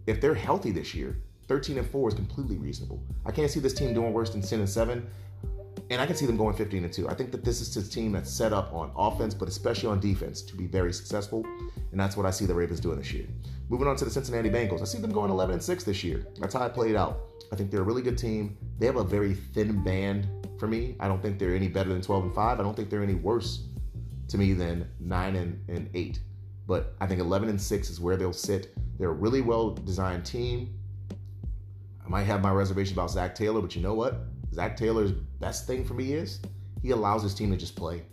[0.07, 3.03] if they're healthy this year, 13 and 4 is completely reasonable.
[3.25, 5.07] I can't see this team doing worse than 10 and 7.
[5.89, 7.09] And I can see them going 15 and 2.
[7.09, 9.99] I think that this is a team that's set up on offense, but especially on
[9.99, 11.45] defense, to be very successful.
[11.91, 13.27] And that's what I see the Ravens doing this year.
[13.71, 14.81] Moving on to the Cincinnati Bengals.
[14.81, 16.27] I see them going 11 and 6 this year.
[16.41, 17.21] That's how I played out.
[17.53, 18.57] I think they're a really good team.
[18.77, 20.27] They have a very thin band
[20.59, 20.97] for me.
[20.99, 22.59] I don't think they're any better than 12 and 5.
[22.59, 23.69] I don't think they're any worse
[24.27, 26.19] to me than 9 and, and 8.
[26.67, 28.75] But I think 11 and 6 is where they'll sit.
[28.99, 30.77] They're a really well designed team.
[32.05, 34.25] I might have my reservation about Zac Taylor, but you know what?
[34.53, 36.41] Zac Taylor's best thing for me is
[36.81, 38.03] he allows his team to just play.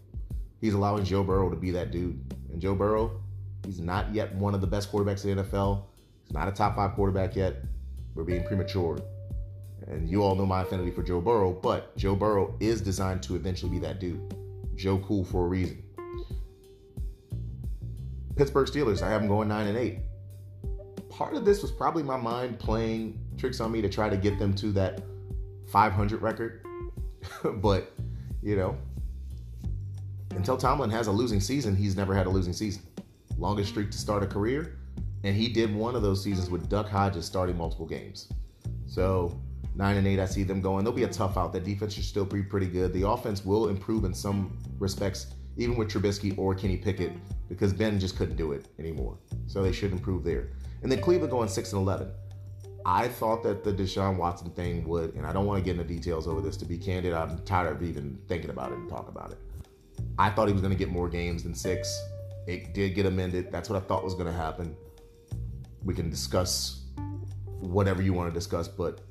[0.61, 2.33] He's allowing Joe Burrow to be that dude.
[2.53, 3.21] And Joe Burrow,
[3.65, 5.85] he's not yet one of the best quarterbacks in the NFL.
[6.25, 7.57] He's not a top five quarterback yet.
[8.15, 8.99] We're being premature.
[9.87, 13.37] And you all know my affinity for Joe Burrow, but Joe Burrow is designed to
[13.37, 14.35] eventually be that dude.
[14.77, 15.83] Joe Cool for a reason.
[18.37, 19.99] Pittsburgh Steelers, I have them going 9 and 8.
[21.11, 24.39] Part of this was probably my mind playing tricks on me to try to get
[24.39, 25.03] them to that
[25.73, 26.65] 500 record.
[27.57, 27.93] but,
[28.43, 28.77] you know,
[30.37, 32.83] until Tomlin has a losing season, he's never had a losing season.
[33.39, 34.79] Longest streak to start a career,
[35.23, 38.33] and he did one of those seasons with Duck Hodges starting multiple games.
[38.87, 39.41] So,
[39.77, 40.83] 9 and 8, I see them going.
[40.83, 41.53] They'll be a tough out.
[41.53, 42.93] The defense should still be pretty good.
[42.93, 47.13] The offense will improve in some respects, even with Trubisky or Kenny Pickett,
[47.49, 49.17] because Ben just couldn't do it anymore.
[49.47, 50.49] So they should improve there.
[50.83, 52.11] And then Cleveland going 6 and 11.
[52.85, 55.85] I thought that the Deshaun Watson thing would, and I don't want to get into
[55.85, 56.57] details over this.
[56.57, 59.39] To be candid, I'm tired of even thinking about it and talk about it.
[60.19, 61.97] I thought he was going to get more games than six.
[62.49, 63.53] It did get amended.
[63.53, 64.75] That's what I thought was going to happen.
[65.85, 66.81] We can discuss
[67.61, 69.03] whatever you want to discuss, but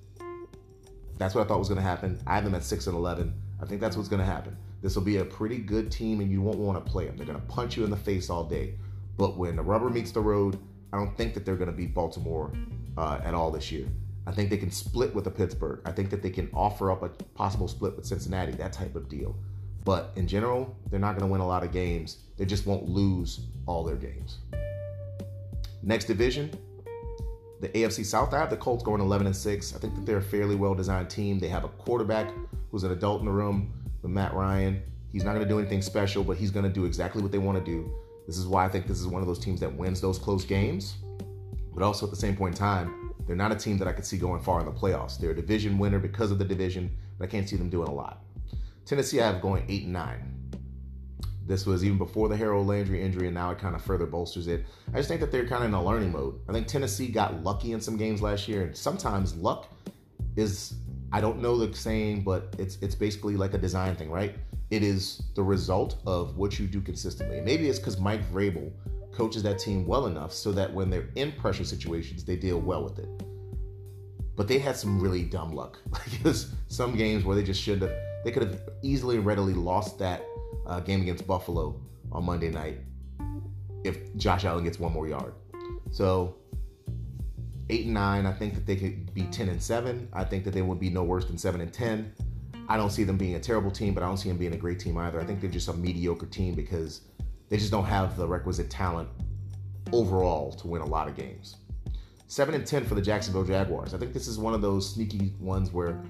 [1.19, 2.19] that's what I thought was going to happen.
[2.25, 3.39] I have them at six and eleven.
[3.61, 4.57] I think that's what's going to happen.
[4.81, 7.15] This will be a pretty good team, and you won't want to play them.
[7.15, 8.73] They're going to punch you in the face all day.
[9.17, 10.57] But when the rubber meets the road,
[10.91, 12.51] I don't think that they're going to beat Baltimore
[12.97, 13.87] uh, at all this year.
[14.25, 15.81] I think they can split with the Pittsburgh.
[15.85, 19.07] I think that they can offer up a possible split with Cincinnati, that type of
[19.07, 19.35] deal.
[19.87, 22.17] But in general, they're not going to win a lot of games.
[22.35, 24.39] They just won't lose all their games.
[25.81, 26.51] Next division,
[27.61, 28.33] the AFC South.
[28.33, 29.73] I have the Colts going 11 and 6.
[29.73, 31.39] I think that they're a fairly well designed team.
[31.39, 32.33] They have a quarterback
[32.69, 33.71] who's an adult in the room,
[34.01, 34.83] the Matt Ryan.
[35.09, 37.37] He's not going to do anything special, but he's going to do exactly what they
[37.37, 37.89] want to do.
[38.27, 40.43] This is why I think this is one of those teams that wins those close
[40.43, 40.97] games.
[41.73, 44.05] But also at the same point in time, they're not a team that I could
[44.05, 45.17] see going far in the playoffs.
[45.17, 47.93] They're a division winner because of the division, but I can't see them doing a
[47.93, 48.26] lot.
[48.87, 50.33] Tennessee, I have going eight and nine.
[51.45, 54.47] This was even before the Harold Landry injury, and now it kind of further bolsters
[54.47, 54.65] it.
[54.93, 56.39] I just think that they're kind of in a learning mode.
[56.47, 59.67] I think Tennessee got lucky in some games last year, and sometimes luck
[60.37, 60.75] is
[61.11, 64.35] I don't know the saying, but it's it's basically like a design thing, right?
[64.71, 67.41] It is the result of what you do consistently.
[67.41, 68.71] Maybe it's because Mike Vrabel
[69.11, 72.85] coaches that team well enough so that when they're in pressure situations, they deal well
[72.85, 73.09] with it.
[74.37, 75.79] But they had some really dumb luck.
[75.91, 76.35] Like
[76.67, 77.91] some games where they just should have,
[78.27, 80.21] they could have easily and readily lost that
[80.65, 81.79] uh, game against Buffalo
[82.11, 82.79] on Monday night
[83.85, 85.33] if Josh Allen gets one more yard.
[85.91, 86.35] So
[87.69, 90.09] eight and nine, I think that they could be ten and seven.
[90.11, 92.11] I think that they would be no worse than seven and ten.
[92.67, 94.57] I don't see them being a terrible team, but I don't see them being a
[94.57, 95.21] great team either.
[95.21, 97.03] I think they're just a mediocre team because
[97.47, 99.07] they just don't have the requisite talent
[99.93, 101.55] overall to win a lot of games.
[102.27, 103.93] Seven and ten for the Jacksonville Jaguars.
[103.93, 106.03] I think this is one of those sneaky ones where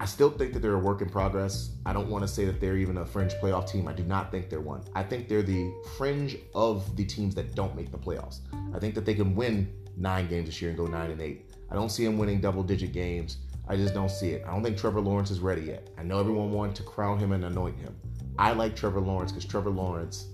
[0.00, 1.72] I still think that they're a work in progress.
[1.84, 3.86] I don't want to say that they're even a fringe playoff team.
[3.86, 4.82] I do not think they're one.
[4.94, 8.38] I think they're the fringe of the teams that don't make the playoffs.
[8.74, 11.50] I think that they can win nine games this year and go nine and eight.
[11.70, 13.36] I don't see them winning double digit games.
[13.68, 14.42] I just don't see it.
[14.46, 15.90] I don't think Trevor Lawrence is ready yet.
[15.98, 17.94] I know everyone wanted to crown him and anoint him.
[18.38, 20.28] I like Trevor Lawrence because Trevor Lawrence,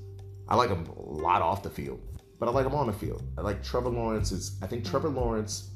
[0.48, 2.00] I like him a lot off the field,
[2.38, 3.24] but I like him on the field.
[3.36, 5.70] I like Trevor Lawrence I think Trevor Lawrence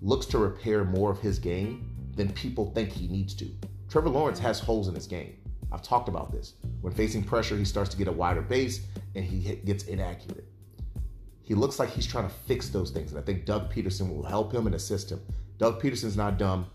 [0.00, 1.89] looks to repair more of his game
[2.20, 3.50] than people think he needs to.
[3.88, 5.38] Trevor Lawrence has holes in his game.
[5.72, 6.52] I've talked about this.
[6.82, 8.82] When facing pressure, he starts to get a wider base
[9.14, 10.44] and he gets inaccurate.
[11.42, 13.10] He looks like he's trying to fix those things.
[13.10, 15.20] And I think Doug Pederson will help him and assist him.
[15.56, 16.66] Doug Pederson's not dumb.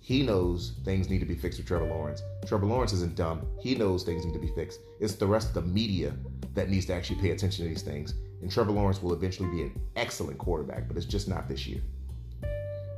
[0.00, 2.22] He knows things need to be fixed with Trevor Lawrence.
[2.46, 3.46] Trevor Lawrence isn't dumb.
[3.58, 4.80] He knows things need to be fixed.
[5.00, 6.12] It's the rest of the media
[6.54, 8.12] that needs to actually pay attention to these things.
[8.42, 11.80] And Trevor Lawrence will eventually be an excellent quarterback, but it's just not this year.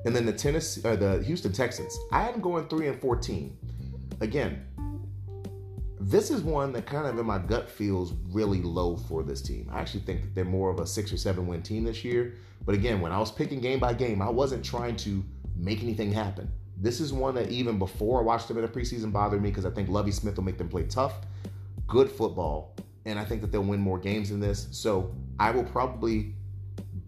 [0.04, 1.96] And then the Tennessee, uh, the Houston Texans.
[2.10, 3.56] I had them going three and fourteen.
[4.20, 4.64] Again,
[6.00, 9.70] this is one that kind of in my gut feels really low for this team.
[9.72, 12.34] I actually think that they're more of a six or seven win team this year.
[12.64, 15.24] But again, when I was picking game by game, I wasn't trying to
[15.56, 16.50] make anything happen.
[16.76, 19.66] This is one that even before I watched them in the preseason bothered me because
[19.66, 21.14] I think Lovie Smith will make them play tough,
[21.86, 24.68] good football, and I think that they'll win more games than this.
[24.72, 26.34] So I will probably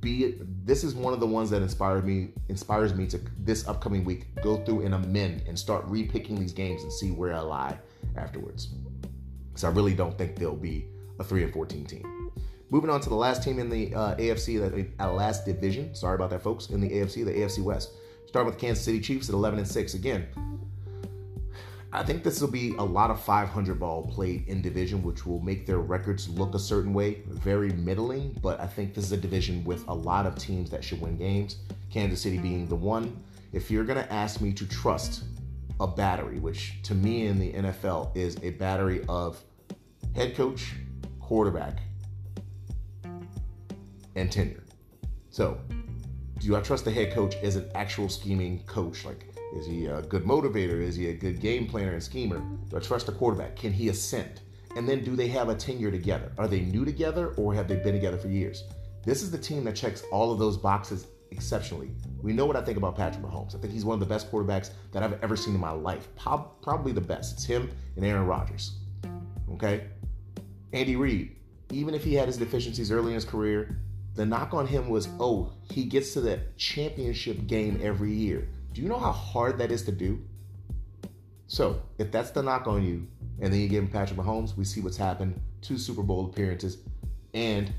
[0.00, 4.02] be this is one of the ones that inspired me inspires me to this upcoming
[4.02, 7.78] week go through and amend and start repicking these games and see where I lie
[8.16, 8.68] afterwards.
[9.56, 10.86] So I really don't think they'll be
[11.18, 12.32] a 3 and 14 team.
[12.70, 15.94] Moving on to the last team in the uh, AFC, that uh, last division.
[15.94, 16.70] Sorry about that, folks.
[16.70, 17.92] In the AFC, the AFC West.
[18.26, 19.94] Starting with Kansas City Chiefs at 11 and 6.
[19.94, 20.26] Again,
[21.96, 25.38] I think this will be a lot of 500 ball played in division, which will
[25.38, 28.36] make their records look a certain way, very middling.
[28.42, 31.16] But I think this is a division with a lot of teams that should win
[31.16, 31.58] games.
[31.90, 33.16] Kansas City being the one.
[33.52, 35.22] If you're going to ask me to trust
[35.78, 39.40] a battery, which to me in the NFL is a battery of
[40.16, 40.72] head coach,
[41.20, 41.78] quarterback,
[44.16, 44.64] and tenure.
[45.30, 45.60] So,
[46.40, 49.04] do I trust the head coach as an actual scheming coach?
[49.04, 50.80] Like, is he a good motivator?
[50.80, 52.42] Is he a good game planner and schemer?
[52.68, 53.56] Do I trust the quarterback?
[53.56, 54.40] Can he ascend?
[54.76, 56.32] And then do they have a tenure together?
[56.38, 58.64] Are they new together or have they been together for years?
[59.04, 61.90] This is the team that checks all of those boxes exceptionally.
[62.22, 63.54] We know what I think about Patrick Mahomes.
[63.54, 66.08] I think he's one of the best quarterbacks that I've ever seen in my life.
[66.16, 67.34] Probably the best.
[67.34, 68.78] It's him and Aaron Rodgers.
[69.52, 69.88] Okay?
[70.72, 71.36] Andy Reid,
[71.70, 73.76] even if he had his deficiencies early in his career,
[74.16, 78.48] the knock on him was, oh, he gets to that championship game every year.
[78.74, 80.20] Do you know how hard that is to do?
[81.46, 83.06] So, if that's the knock on you,
[83.40, 86.78] and then you give him Patrick Mahomes, we see what's happened two Super Bowl appearances
[87.34, 87.72] and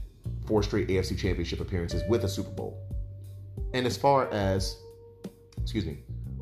[0.45, 2.79] four straight AFC Championship appearances with a Super Bowl.
[3.73, 4.77] And as far as,
[5.61, 5.97] excuse me,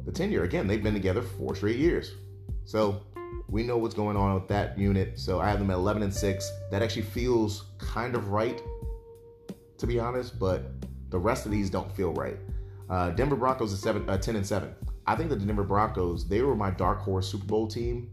[0.06, 2.14] the tenure, again, they've been together four straight years.
[2.64, 3.02] So
[3.50, 5.18] we know what's going on with that unit.
[5.20, 6.52] So I have them at 11 and 6.
[6.70, 8.62] That actually feels kind of right,
[9.80, 10.72] to be honest, but
[11.10, 12.38] the rest of these don't feel right.
[12.90, 14.74] Uh, Denver Broncos is seven, uh, 10 and 7.
[15.06, 18.10] I think the Denver Broncos, they were my dark horse Super Bowl team.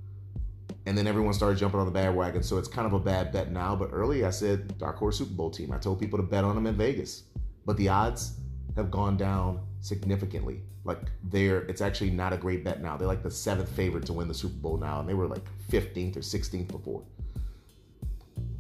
[0.87, 2.43] And then everyone started jumping on the bandwagon.
[2.43, 3.77] So it's kind of a bad bet now.
[3.77, 5.73] But early I said dark horse Super Bowl team.
[5.73, 7.25] I told people to bet on them in Vegas.
[7.67, 8.35] but the odds
[8.77, 10.63] have gone down significantly.
[10.85, 12.97] Like they're it's actually not a great bet now.
[12.97, 15.45] They're like the seventh favorite to win the Super Bowl now, and they were like
[15.71, 17.03] 15th or 16th before.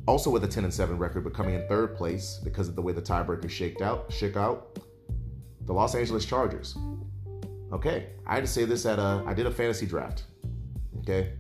[0.07, 2.83] Also with a 10 and 7 record, but coming in third place because of the
[2.83, 4.79] way the tiebreakers shaked out, shook out,
[5.67, 6.77] the Los Angeles Chargers.
[7.73, 10.25] Okay, I had to say this at a I did a fantasy draft.
[11.01, 11.33] Okay,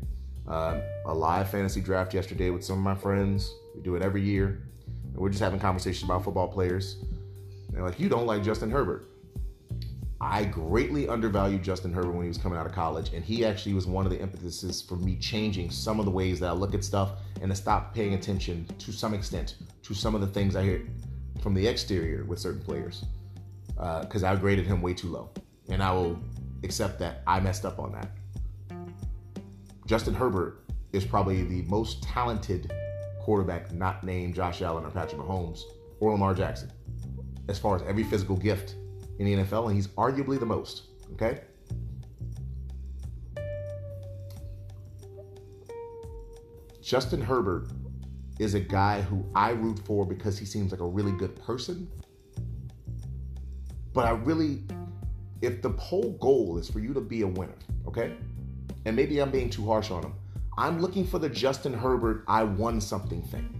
[0.48, 3.52] uh, a live fantasy draft yesterday with some of my friends.
[3.74, 4.62] We do it every year,
[5.04, 6.96] and we're just having conversations about football players.
[7.66, 9.06] And they're like, you don't like Justin Herbert.
[10.20, 13.72] I greatly undervalued Justin Herbert when he was coming out of college, and he actually
[13.72, 16.74] was one of the impetuses for me changing some of the ways that I look
[16.74, 20.56] at stuff and to stop paying attention to some extent to some of the things
[20.56, 20.82] I hear
[21.42, 23.04] from the exterior with certain players.
[23.80, 25.30] Because uh, I graded him way too low,
[25.70, 26.20] and I will
[26.64, 28.10] accept that I messed up on that.
[29.86, 32.70] Justin Herbert is probably the most talented
[33.22, 35.62] quarterback not named Josh Allen or Patrick Mahomes
[35.98, 36.70] or Lamar Jackson
[37.48, 38.74] as far as every physical gift
[39.18, 40.84] in the NFL, and he's arguably the most.
[41.14, 41.40] Okay?
[46.82, 47.70] Justin Herbert
[48.38, 51.88] is a guy who I root for because he seems like a really good person.
[53.92, 54.62] But I really,
[55.42, 58.14] if the whole goal is for you to be a winner, okay?
[58.84, 60.14] And maybe I'm being too harsh on him.
[60.56, 63.56] I'm looking for the Justin Herbert I won something thing.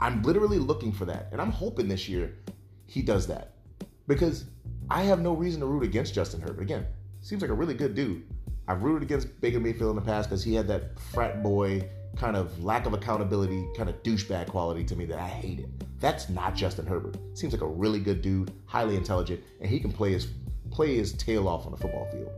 [0.00, 1.28] I'm literally looking for that.
[1.32, 2.34] And I'm hoping this year
[2.86, 3.54] he does that.
[4.06, 4.44] Because
[4.90, 6.62] I have no reason to root against Justin Herbert.
[6.62, 6.86] Again,
[7.20, 8.22] seems like a really good dude.
[8.68, 12.36] I've rooted against Baker Mayfield in the past because he had that frat boy kind
[12.36, 15.68] of lack of accountability, kind of douchebag quality to me that I hate it.
[16.00, 17.16] That's not Justin Herbert.
[17.34, 20.28] Seems like a really good dude, highly intelligent, and he can play his
[20.70, 22.30] play his tail off on the football field.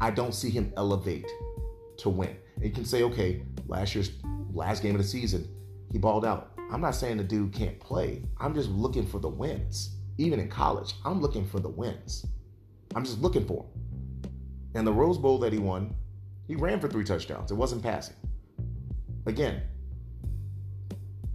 [0.00, 1.26] I don't see him elevate
[1.98, 2.36] to win.
[2.56, 4.10] And you can say, okay, last year's
[4.52, 5.48] last game of the season,
[5.92, 6.52] he balled out.
[6.70, 8.22] I'm not saying the dude can't play.
[8.38, 12.26] I'm just looking for the wins even in college, I'm looking for the wins.
[12.94, 13.64] I'm just looking for.
[14.74, 15.94] And the Rose Bowl that he won,
[16.46, 17.50] he ran for three touchdowns.
[17.50, 18.16] It wasn't passing.
[19.28, 19.62] Again,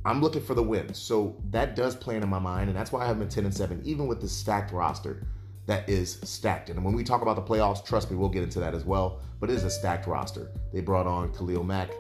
[0.05, 0.93] I'm looking for the win.
[0.93, 3.53] So that does play into my mind, and that's why I have at 10 and
[3.53, 5.25] 7, even with the stacked roster
[5.65, 6.69] that is stacked.
[6.69, 9.21] And when we talk about the playoffs, trust me, we'll get into that as well.
[9.39, 10.51] But it is a stacked roster.
[10.73, 11.91] They brought on Khalil Mack,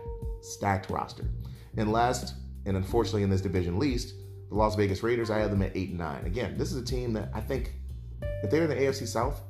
[0.41, 1.25] stacked roster.
[1.77, 4.15] And last, and unfortunately in this division least,
[4.49, 6.25] the Las Vegas Raiders, I have them at eight and nine.
[6.25, 7.73] Again, this is a team that I think
[8.43, 9.41] if they're in the AFC South,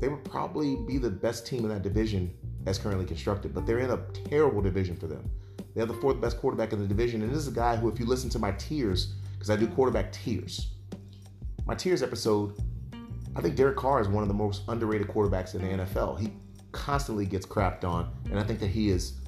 [0.00, 2.32] they would probably be the best team in that division
[2.66, 3.52] as currently constructed.
[3.52, 5.28] But they're in a terrible division for them.
[5.76, 7.90] They have the fourth best quarterback in the division, and this is a guy who,
[7.90, 10.68] if you listen to my tiers, because I do quarterback tiers,
[11.66, 12.58] my tiers episode,
[13.36, 16.18] I think Derek Carr is one of the most underrated quarterbacks in the NFL.
[16.18, 16.32] He
[16.72, 19.18] constantly gets crapped on, and I think that he is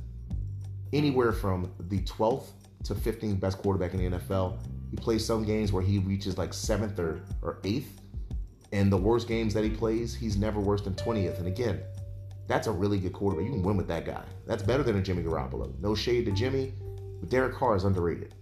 [0.94, 2.46] anywhere from the 12th
[2.84, 4.58] to 15th best quarterback in the NFL.
[4.90, 8.00] He plays some games where he reaches like seventh or, or eighth.
[8.72, 11.38] And the worst games that he plays, he's never worse than 20th.
[11.38, 11.82] And again,
[12.48, 13.46] that's a really good quarterback.
[13.46, 14.24] You can win with that guy.
[14.46, 15.78] That's better than a Jimmy Garoppolo.
[15.80, 16.72] No shade to Jimmy,
[17.20, 18.34] but Derek Carr is underrated.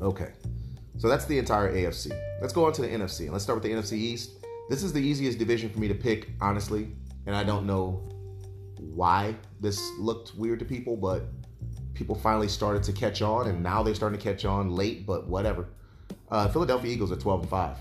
[0.00, 0.32] Okay,
[0.96, 2.18] so that's the entire AFC.
[2.40, 3.20] Let's go on to the NFC.
[3.20, 4.44] And let's start with the NFC East.
[4.70, 6.92] This is the easiest division for me to pick, honestly.
[7.26, 8.02] And I don't know
[8.78, 11.24] why this looked weird to people, but
[11.94, 15.26] people finally started to catch on, and now they're starting to catch on late, but
[15.26, 15.68] whatever.
[16.30, 17.76] Uh, Philadelphia Eagles are 12 and 5.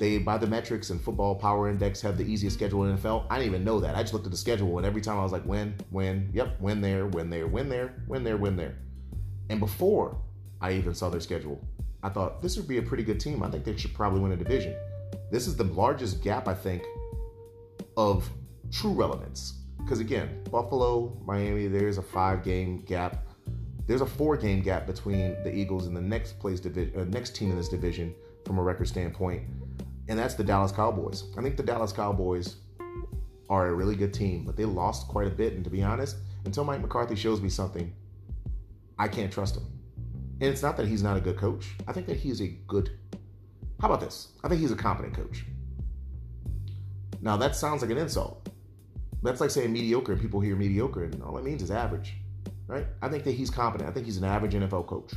[0.00, 3.26] They, by the metrics and football power index, have the easiest schedule in NFL.
[3.30, 3.94] I didn't even know that.
[3.94, 6.58] I just looked at the schedule, and every time I was like, win, win, yep,
[6.58, 8.76] win there, win there, win there, win there, win there.
[9.50, 10.16] And before
[10.60, 11.62] I even saw their schedule,
[12.02, 13.42] I thought this would be a pretty good team.
[13.42, 14.74] I think they should probably win a division.
[15.30, 16.82] This is the largest gap, I think,
[17.96, 18.28] of
[18.72, 19.60] true relevance
[19.90, 23.26] because again, Buffalo, Miami, there's a five game gap.
[23.86, 27.34] There's a four game gap between the Eagles and the next place division, uh, next
[27.34, 28.14] team in this division
[28.46, 29.42] from a record standpoint,
[30.10, 31.24] and that's the Dallas Cowboys.
[31.38, 32.56] I think the Dallas Cowboys
[33.48, 35.54] are a really good team, but they lost quite a bit.
[35.54, 37.92] And to be honest, until Mike McCarthy shows me something,
[38.98, 39.66] I can't trust him.
[40.40, 41.68] And it's not that he's not a good coach.
[41.86, 42.90] I think that he is a good.
[43.80, 44.32] How about this?
[44.42, 45.44] I think he's a competent coach.
[47.20, 48.48] Now that sounds like an insult
[49.22, 52.14] that's like saying mediocre, and people hear mediocre, and all it means is average,
[52.66, 52.86] right?
[53.00, 53.88] I think that he's competent.
[53.88, 55.12] I think he's an average NFL coach.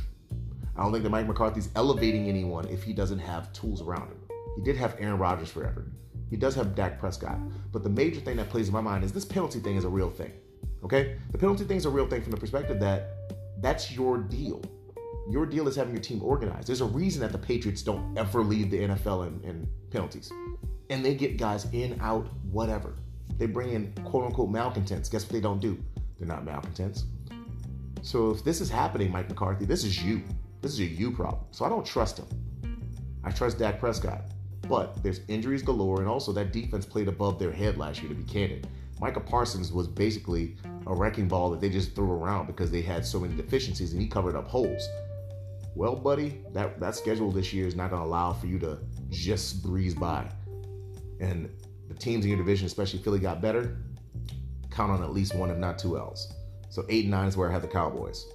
[0.76, 4.18] I don't think that Mike McCarthy's elevating anyone if he doesn't have tools around him.
[4.56, 5.86] He did have Aaron Rodgers forever.
[6.30, 7.38] He does have Dak Prescott.
[7.72, 9.88] But the major thing that plays in my mind is this penalty thing is a
[9.88, 10.32] real thing.
[10.82, 11.16] Okay?
[11.32, 13.10] The penalty thing is a real thing from the perspective that
[13.60, 14.62] that's your deal.
[15.30, 16.68] Your deal is having your team organized.
[16.68, 20.30] There's a reason that the Patriots don't ever leave the NFL in, in penalties.
[20.90, 22.94] And they get guys in, out, whatever.
[23.38, 25.08] They bring in quote unquote malcontents.
[25.08, 25.82] Guess what they don't do?
[26.18, 27.04] They're not malcontents.
[28.02, 30.22] So if this is happening, Mike McCarthy, this is you.
[30.60, 31.42] This is a you problem.
[31.52, 32.26] So I don't trust him.
[33.24, 34.22] I trust Dak Prescott.
[34.68, 38.14] But there's injuries galore, and also that defense played above their head last year, to
[38.14, 38.66] be candid.
[39.00, 40.56] Micah Parsons was basically
[40.86, 44.00] a wrecking ball that they just threw around because they had so many deficiencies and
[44.00, 44.88] he covered up holes.
[45.74, 48.78] Well, buddy, that, that schedule this year is not going to allow for you to
[49.10, 50.30] just breeze by.
[51.20, 51.50] And
[51.88, 53.78] the teams in your division, especially Philly, got better.
[54.70, 56.32] Count on at least one, if not two L's.
[56.70, 58.26] So eight and nine is where I had the Cowboys.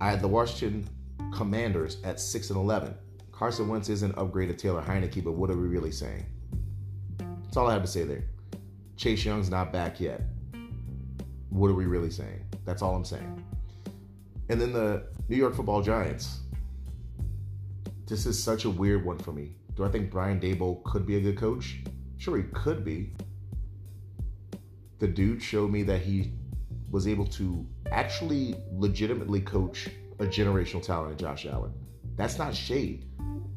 [0.00, 0.88] I had the Washington
[1.32, 2.94] Commanders at six and eleven.
[3.40, 6.26] Carson Wentz isn't upgraded Taylor Heinicke, but what are we really saying?
[7.42, 8.24] That's all I have to say there.
[8.98, 10.20] Chase Young's not back yet.
[11.48, 12.44] What are we really saying?
[12.66, 13.42] That's all I'm saying.
[14.50, 16.40] And then the New York Football Giants.
[18.06, 19.54] This is such a weird one for me.
[19.74, 21.78] Do I think Brian Daboll could be a good coach?
[22.18, 23.14] Sure, he could be.
[24.98, 26.34] The dude showed me that he
[26.90, 29.88] was able to actually legitimately coach
[30.18, 31.72] a generational talent in Josh Allen.
[32.16, 33.06] That's not shade.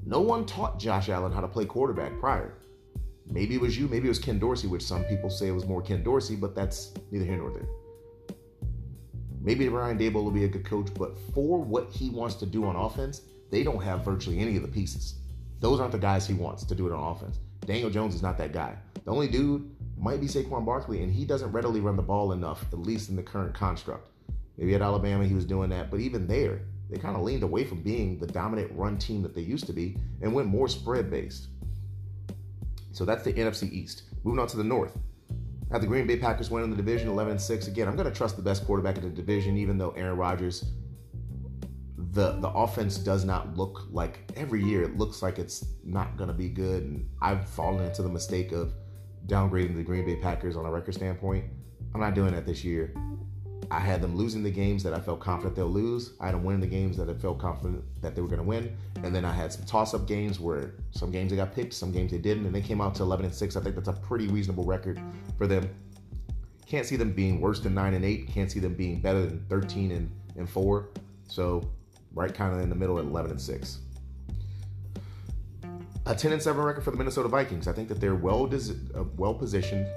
[0.05, 2.57] No one taught Josh Allen how to play quarterback prior.
[3.25, 5.65] Maybe it was you, maybe it was Ken Dorsey, which some people say it was
[5.65, 7.67] more Ken Dorsey, but that's neither here nor there.
[9.41, 12.65] Maybe Brian Daboll will be a good coach, but for what he wants to do
[12.65, 15.15] on offense, they don't have virtually any of the pieces.
[15.59, 17.39] Those aren't the guys he wants to do it on offense.
[17.65, 18.75] Daniel Jones is not that guy.
[19.05, 22.65] The only dude might be Saquon Barkley, and he doesn't readily run the ball enough,
[22.71, 24.09] at least in the current construct.
[24.57, 26.61] Maybe at Alabama he was doing that, but even there,
[26.93, 29.73] they kind of leaned away from being the dominant run team that they used to
[29.73, 31.47] be and went more spread based.
[32.91, 34.03] So that's the NFC East.
[34.23, 34.95] Moving on to the North.
[35.71, 37.67] At the Green Bay Packers win in the division 11 6.
[37.67, 40.65] Again, I'm going to trust the best quarterback in the division, even though Aaron Rodgers,
[41.97, 46.27] the, the offense does not look like every year it looks like it's not going
[46.27, 46.83] to be good.
[46.83, 48.71] And I've fallen into the mistake of
[49.25, 51.45] downgrading the Green Bay Packers on a record standpoint.
[51.95, 52.93] I'm not doing that this year.
[53.73, 56.11] I had them losing the games that I felt confident they'll lose.
[56.19, 58.47] I had them winning the games that I felt confident that they were going to
[58.47, 58.77] win.
[59.03, 62.11] And then I had some toss-up games where some games they got picked, some games
[62.11, 63.55] they didn't, and they came out to 11 and 6.
[63.55, 65.01] I think that's a pretty reasonable record
[65.39, 65.67] for them.
[66.67, 68.27] Can't see them being worse than 9 and 8.
[68.27, 70.89] Can't see them being better than 13 and, and 4.
[71.27, 71.67] So,
[72.13, 73.79] right kind of in the middle at 11 and 6.
[76.05, 77.67] A 10 and 7 record for the Minnesota Vikings.
[77.67, 79.87] I think that they're well uh, well positioned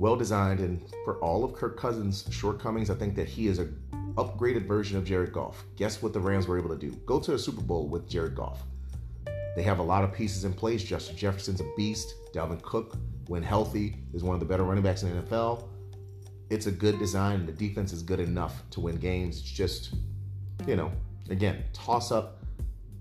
[0.00, 3.78] well designed, and for all of Kirk Cousins' shortcomings, I think that he is an
[4.16, 5.62] upgraded version of Jared Goff.
[5.76, 6.90] Guess what the Rams were able to do?
[7.04, 8.62] Go to a Super Bowl with Jared Goff.
[9.54, 10.82] They have a lot of pieces in place.
[10.82, 12.14] Justin Jefferson's a beast.
[12.32, 12.96] Dalvin Cook,
[13.26, 15.68] when healthy, is one of the better running backs in the NFL.
[16.48, 17.44] It's a good design.
[17.44, 19.38] The defense is good enough to win games.
[19.38, 19.94] It's just,
[20.66, 20.90] you know,
[21.28, 22.39] again, toss up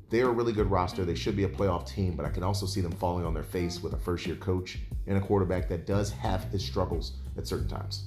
[0.09, 1.05] they're a really good roster.
[1.05, 3.43] They should be a playoff team, but I can also see them falling on their
[3.43, 7.47] face with a first year coach and a quarterback that does have his struggles at
[7.47, 8.05] certain times.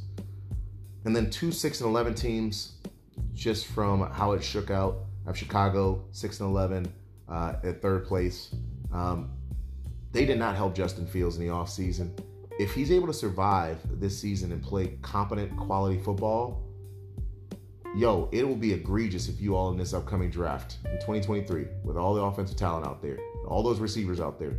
[1.05, 2.73] And then two 6 and 11 teams,
[3.35, 4.99] just from how it shook out.
[5.25, 6.93] I have Chicago 6 and 11
[7.29, 8.55] uh, at third place.
[8.93, 9.31] Um,
[10.13, 12.19] they did not help Justin Fields in the offseason.
[12.59, 16.63] If he's able to survive this season and play competent, quality football,
[17.95, 21.97] yo, it will be egregious if you all in this upcoming draft in 2023, with
[21.97, 24.55] all the offensive talent out there, all those receivers out there,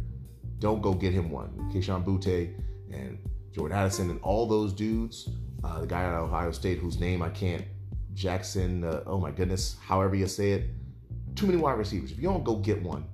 [0.60, 1.50] don't go get him one.
[1.74, 2.54] Kayshon Boutte
[2.92, 3.18] and
[3.52, 5.30] Jordan Addison and all those dudes,
[5.64, 7.66] uh, the guy at Ohio State whose name I can't,
[8.14, 10.70] Jackson, uh, oh my goodness, however you say it,
[11.36, 12.12] too many wide receivers.
[12.12, 13.06] If you don't go get one,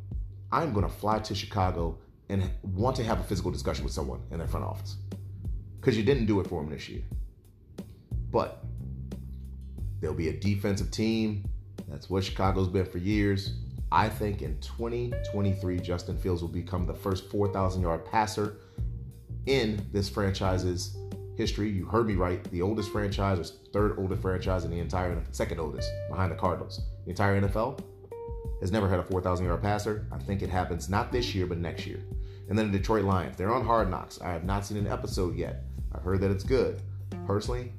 [0.52, 1.98] I'm going to fly to Chicago
[2.28, 4.98] and want to have a physical discussion with someone in their front office
[5.80, 7.02] because you didn't do it for them this year.
[8.32, 8.64] But
[10.02, 11.44] There'll be a defensive team.
[11.88, 13.54] That's what Chicago's been for years.
[13.92, 18.58] I think in 2023, Justin Fields will become the first 4,000 yard passer
[19.46, 20.98] in this franchise's
[21.36, 21.70] history.
[21.70, 22.44] You heard me right.
[22.52, 26.82] The oldest franchise, or third oldest franchise in the entire, second oldest behind the Cardinals.
[27.06, 27.82] The entire NFL
[28.62, 30.06] has never had a 4,000 yard passer.
[30.12, 32.00] I think it happens not this year, but next year.
[32.50, 33.38] And then the Detroit Lions.
[33.38, 34.22] They're on Hard Knocks.
[34.22, 35.64] I have not seen an episode yet.
[35.94, 36.82] I've heard that it's good.
[37.26, 37.72] Personally,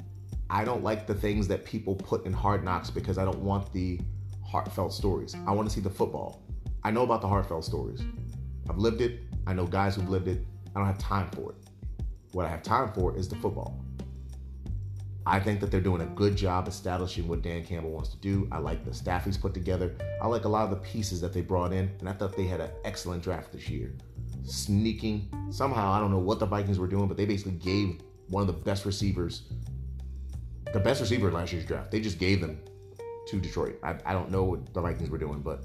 [0.52, 3.72] I don't like the things that people put in hard knocks because I don't want
[3.72, 4.00] the
[4.44, 5.36] heartfelt stories.
[5.46, 6.42] I want to see the football.
[6.82, 8.02] I know about the heartfelt stories.
[8.68, 9.20] I've lived it.
[9.46, 10.44] I know guys who've lived it.
[10.74, 12.04] I don't have time for it.
[12.32, 13.84] What I have time for is the football.
[15.24, 18.48] I think that they're doing a good job establishing what Dan Campbell wants to do.
[18.50, 19.94] I like the staff he's put together.
[20.20, 22.46] I like a lot of the pieces that they brought in, and I thought they
[22.46, 23.94] had an excellent draft this year.
[24.42, 25.28] Sneaking.
[25.50, 28.46] Somehow, I don't know what the Vikings were doing, but they basically gave one of
[28.48, 29.42] the best receivers
[30.72, 31.90] the best receiver in last year's draft.
[31.90, 32.60] They just gave them
[33.28, 33.78] to Detroit.
[33.82, 35.64] I, I don't know what the Vikings were doing, but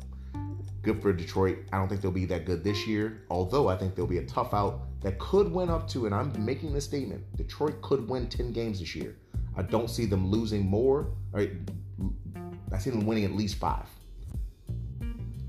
[0.82, 1.60] good for Detroit.
[1.74, 4.26] I don't think they'll be that good this year, although I think they'll be a
[4.26, 8.28] tough out that could win up to, and I'm making this statement Detroit could win
[8.28, 9.16] 10 games this year.
[9.58, 11.12] I don't see them losing more.
[11.34, 11.50] I
[12.80, 13.88] see them winning at least five.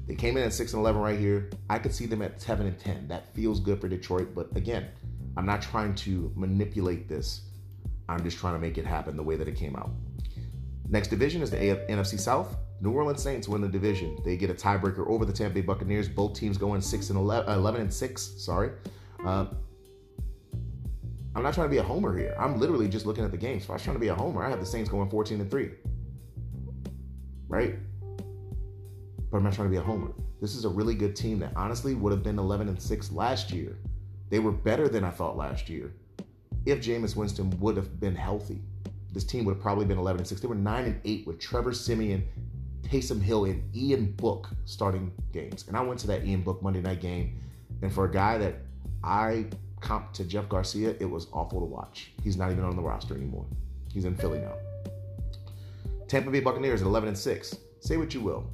[0.06, 1.50] They came in at 6 and 11 right here.
[1.68, 3.08] I could see them at 7 and 10.
[3.08, 4.88] That feels good for Detroit, but again,
[5.36, 7.42] I'm not trying to manipulate this.
[8.08, 9.90] I'm just trying to make it happen the way that it came out.
[10.88, 12.56] Next division is the NFC South.
[12.80, 14.18] New Orleans Saints win the division.
[14.24, 16.08] They get a tiebreaker over the Tampa Bay Buccaneers.
[16.08, 18.70] Both teams going 6 and 11, 11 and 6, sorry.
[19.24, 19.46] Uh,
[21.34, 22.34] I'm not trying to be a homer here.
[22.38, 23.64] I'm literally just looking at the games.
[23.64, 25.50] If I was trying to be a homer, I have the Saints going 14 and
[25.50, 25.70] 3.
[27.48, 27.76] Right?
[29.30, 30.12] But I'm not trying to be a homer.
[30.40, 33.50] This is a really good team that honestly would have been 11 and 6 last
[33.50, 33.78] year.
[34.30, 35.92] They were better than I thought last year.
[36.66, 38.60] If Jameis Winston would have been healthy,
[39.12, 40.40] this team would have probably been 11 and 6.
[40.40, 42.26] They were 9 and 8 with Trevor Siemian,
[42.82, 45.64] Taysom Hill, and Ian Book starting games.
[45.68, 47.40] And I went to that Ian Book Monday night game.
[47.82, 48.56] And for a guy that
[49.04, 49.46] I
[49.80, 52.12] comp to Jeff Garcia, it was awful to watch.
[52.22, 53.46] He's not even on the roster anymore.
[53.92, 54.54] He's in Philly now.
[56.08, 57.56] Tampa Bay Buccaneers at 11 and 6.
[57.80, 58.44] Say what you will.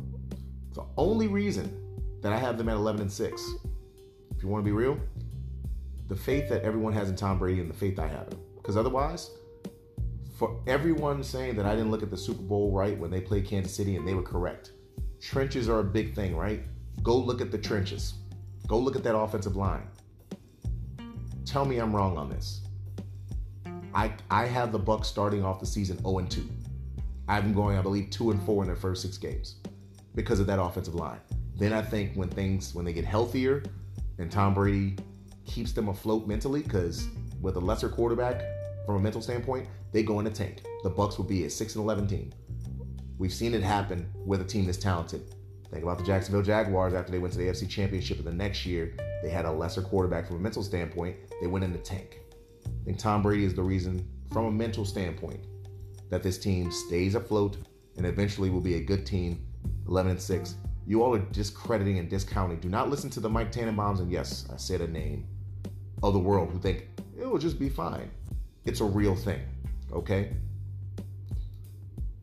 [0.75, 1.79] The only reason
[2.21, 3.55] that I have them at 11 and 6,
[4.37, 4.99] if you want to be real,
[6.09, 8.41] the faith that everyone has in Tom Brady and the faith I have in him.
[8.57, 9.31] Because otherwise,
[10.37, 13.47] for everyone saying that I didn't look at the Super Bowl right when they played
[13.47, 14.73] Kansas City and they were correct,
[15.21, 16.63] trenches are a big thing, right?
[17.03, 18.15] Go look at the trenches.
[18.67, 19.87] Go look at that offensive line.
[21.45, 22.63] Tell me I'm wrong on this.
[23.95, 26.49] I I have the Bucs starting off the season 0 and 2.
[27.29, 29.57] I have them going, I believe, 2 and 4 in their first six games
[30.15, 31.21] because of that offensive line.
[31.57, 33.63] Then I think when things when they get healthier
[34.19, 34.97] and Tom Brady
[35.53, 37.09] keeps them afloat mentally, because
[37.41, 38.43] with a lesser quarterback
[38.87, 40.63] from a mental standpoint, they go in a tank.
[40.83, 42.33] The Bucs will be a 6 and 11 team.
[43.19, 45.35] We've seen it happen with a team that's talented.
[45.71, 48.67] Think about the Jacksonville Jaguars after they went to the AFC Championship, in the next
[48.67, 51.17] year they had a lesser quarterback from a mental standpoint.
[51.41, 52.19] They went in the tank.
[52.67, 55.45] I think Tom Brady is the reason, from a mental standpoint,
[56.11, 57.59] that this team stays afloat
[57.97, 59.45] and eventually will be a good team,
[59.87, 60.55] 11 and 6.
[60.87, 62.59] You all are discrediting and discounting.
[62.59, 65.27] Do not listen to the Mike Tannenbaums, and yes, I said a name
[66.03, 66.89] of the world who think
[67.19, 68.11] it will just be fine.
[68.65, 69.41] It's a real thing,
[69.93, 70.33] okay?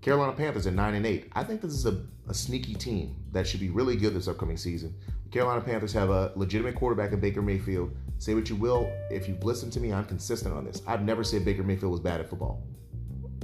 [0.01, 1.31] Carolina Panthers at 9 and 8.
[1.33, 4.57] I think this is a, a sneaky team that should be really good this upcoming
[4.57, 4.95] season.
[5.25, 7.95] The Carolina Panthers have a legitimate quarterback in Baker Mayfield.
[8.17, 10.81] Say what you will, if you've listened to me, I'm consistent on this.
[10.87, 12.63] I've never said Baker Mayfield was bad at football.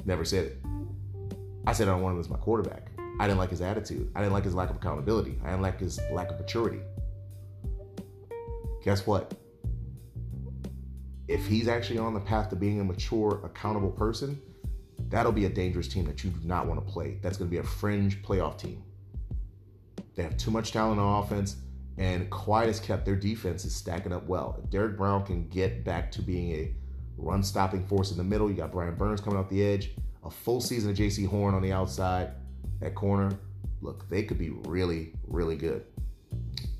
[0.05, 0.57] Never said it.
[1.67, 2.91] I said I don't want him as my quarterback.
[3.19, 4.11] I didn't like his attitude.
[4.15, 5.39] I didn't like his lack of accountability.
[5.43, 6.79] I didn't like his lack of maturity.
[8.83, 9.33] Guess what?
[11.27, 14.39] If he's actually on the path to being a mature, accountable person,
[15.09, 17.17] that'll be a dangerous team that you do not want to play.
[17.21, 18.83] That's going to be a fringe playoff team.
[20.15, 21.57] They have too much talent on offense,
[21.97, 24.59] and quiet as kept, their defense is stacking up well.
[24.63, 26.73] If Derrick Brown can get back to being a
[27.17, 29.91] run stopping force in the middle, you got Brian Burns coming off the edge,
[30.23, 32.31] a full season of Jaycee Horn on the outside,
[32.81, 33.31] at corner.
[33.81, 35.85] Look, they could be really, really good.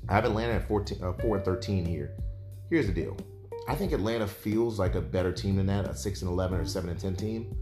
[0.08, 2.12] I have Atlanta at 14, uh, 4 and 13 here.
[2.70, 3.16] Here's the deal.
[3.68, 6.64] I think Atlanta feels like a better team than that, a 6 and 11 or
[6.64, 7.56] 7 and 10 team.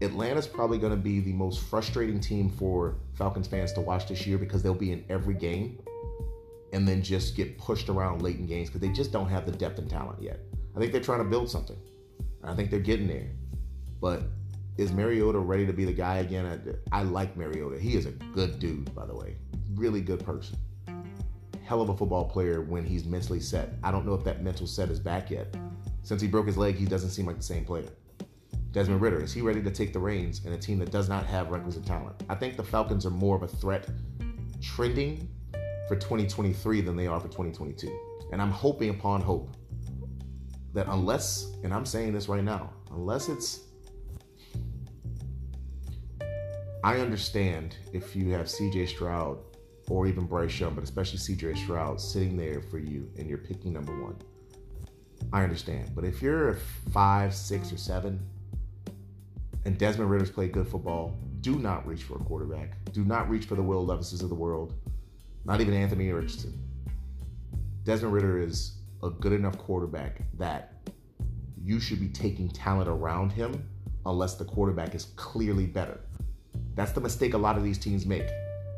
[0.00, 4.26] Atlanta's probably going to be the most frustrating team for Falcons fans to watch this
[4.26, 5.78] year because they'll be in every game
[6.72, 9.52] and then just get pushed around late in games because they just don't have the
[9.52, 10.40] depth and talent yet.
[10.76, 11.78] I think they're trying to build something.
[12.42, 13.30] I think they're getting there.
[14.00, 14.24] But
[14.76, 16.78] is Mariota ready to be the guy again?
[16.92, 17.78] I, I like Mariota.
[17.78, 19.36] He is a good dude, by the way.
[19.74, 20.58] Really good person.
[21.64, 23.70] Hell of a football player when he's mentally set.
[23.82, 25.56] I don't know if that mental set is back yet.
[26.02, 27.88] Since he broke his leg, he doesn't seem like the same player.
[28.72, 31.24] Desmond Ridder, is he ready to take the reins in a team that does not
[31.26, 32.22] have requisite talent?
[32.28, 33.88] I think the Falcons are more of a threat
[34.60, 35.28] trending
[35.88, 37.88] for 2023 than they are for 2022.
[38.32, 39.56] And I'm hoping upon hope
[40.74, 43.60] that unless, and I'm saying this right now, unless it's
[46.82, 49.38] I understand if you have CJ Stroud
[49.88, 53.72] or even Bryce Young, but especially CJ Stroud sitting there for you and you're picking
[53.72, 54.16] number one.
[55.32, 55.94] I understand.
[55.94, 56.56] But if you're a
[56.92, 58.20] five, six, or seven,
[59.64, 62.76] and Desmond Ridder's played good football, do not reach for a quarterback.
[62.92, 64.74] Do not reach for the Will Levises of the world.
[65.44, 66.58] Not even Anthony Richardson.
[67.84, 70.72] Desmond Ridder is a good enough quarterback that
[71.62, 73.68] you should be taking talent around him
[74.06, 76.00] unless the quarterback is clearly better.
[76.74, 78.28] That's the mistake a lot of these teams make.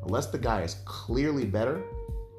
[0.07, 1.83] Unless the guy is clearly better,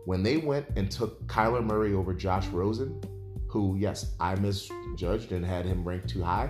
[0.05, 3.01] when they went and took Kyler Murray over Josh Rosen,
[3.49, 6.49] who, yes, I misjudged and had him ranked too high,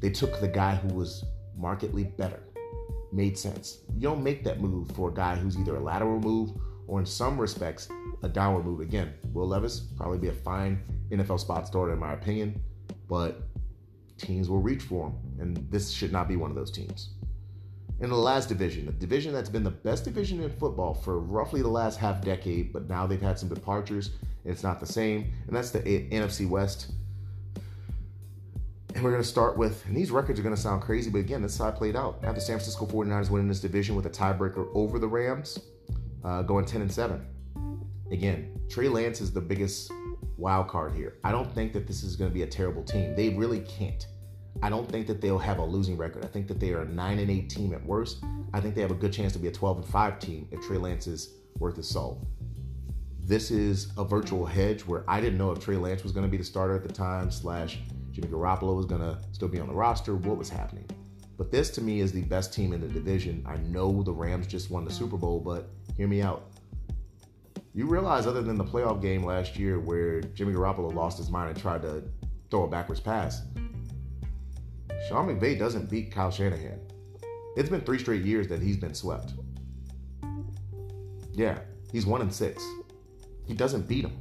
[0.00, 1.24] they took the guy who was
[1.56, 2.42] markedly better.
[3.12, 3.78] Made sense.
[3.94, 6.50] You don't make that move for a guy who's either a lateral move
[6.86, 7.88] or, in some respects,
[8.22, 8.80] a downward move.
[8.80, 12.62] Again, Will Levis probably be a fine NFL spot starter in my opinion,
[13.08, 13.40] but
[14.18, 17.14] teams will reach for him, and this should not be one of those teams.
[18.00, 21.60] In the last division, a division that's been the best division in football for roughly
[21.60, 24.12] the last half decade, but now they've had some departures.
[24.44, 26.92] and It's not the same, and that's the A- NFC West.
[28.94, 31.18] And we're going to start with, and these records are going to sound crazy, but
[31.18, 32.24] again, this is how I played out.
[32.24, 35.58] Have the San Francisco 49ers winning this division with a tiebreaker over the Rams,
[36.24, 37.24] uh, going 10 and 7.
[38.10, 39.92] Again, Trey Lance is the biggest
[40.38, 41.18] wild card here.
[41.22, 43.14] I don't think that this is going to be a terrible team.
[43.14, 44.06] They really can't.
[44.62, 46.24] I don't think that they'll have a losing record.
[46.24, 48.22] I think that they are a 9 and 8 team at worst.
[48.52, 50.60] I think they have a good chance to be a 12 and 5 team if
[50.60, 52.24] Trey Lance is worth his salt.
[53.22, 56.30] This is a virtual hedge where I didn't know if Trey Lance was going to
[56.30, 57.78] be the starter at the time, slash
[58.12, 60.88] Jimmy Garoppolo was going to still be on the roster, what was happening.
[61.38, 63.44] But this to me is the best team in the division.
[63.46, 66.50] I know the Rams just won the Super Bowl, but hear me out.
[67.72, 71.50] You realize, other than the playoff game last year where Jimmy Garoppolo lost his mind
[71.50, 72.02] and tried to
[72.50, 73.42] throw a backwards pass,
[75.10, 76.78] Sean McVay doesn't beat Kyle Shanahan.
[77.56, 79.32] It's been three straight years that he's been swept.
[81.32, 81.58] Yeah,
[81.90, 82.64] he's one and six.
[83.44, 84.16] He doesn't beat him.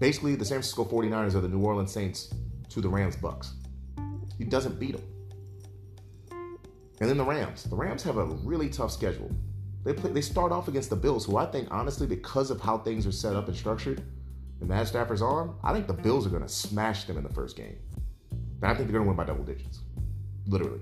[0.00, 2.34] Basically, the San Francisco 49ers are the New Orleans Saints
[2.70, 3.52] to the Rams Bucs.
[4.36, 5.04] He doesn't beat them.
[7.00, 7.62] And then the Rams.
[7.62, 9.30] The Rams have a really tough schedule.
[9.84, 12.78] They play, they start off against the Bills, who I think honestly, because of how
[12.78, 14.02] things are set up and structured,
[14.58, 17.32] and Matt Stafford's arm, I think the Bills are going to smash them in the
[17.32, 17.76] first game.
[18.62, 19.80] And I think they're going to win by double digits,
[20.46, 20.80] literally.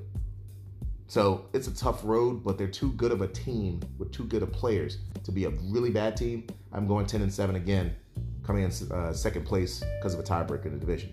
[1.09, 4.43] So it's a tough road, but they're too good of a team with too good
[4.43, 6.47] of players to be a really bad team.
[6.73, 7.95] I'm going 10 and 7 again,
[8.43, 11.13] coming in uh, second place because of a tiebreaker in the division.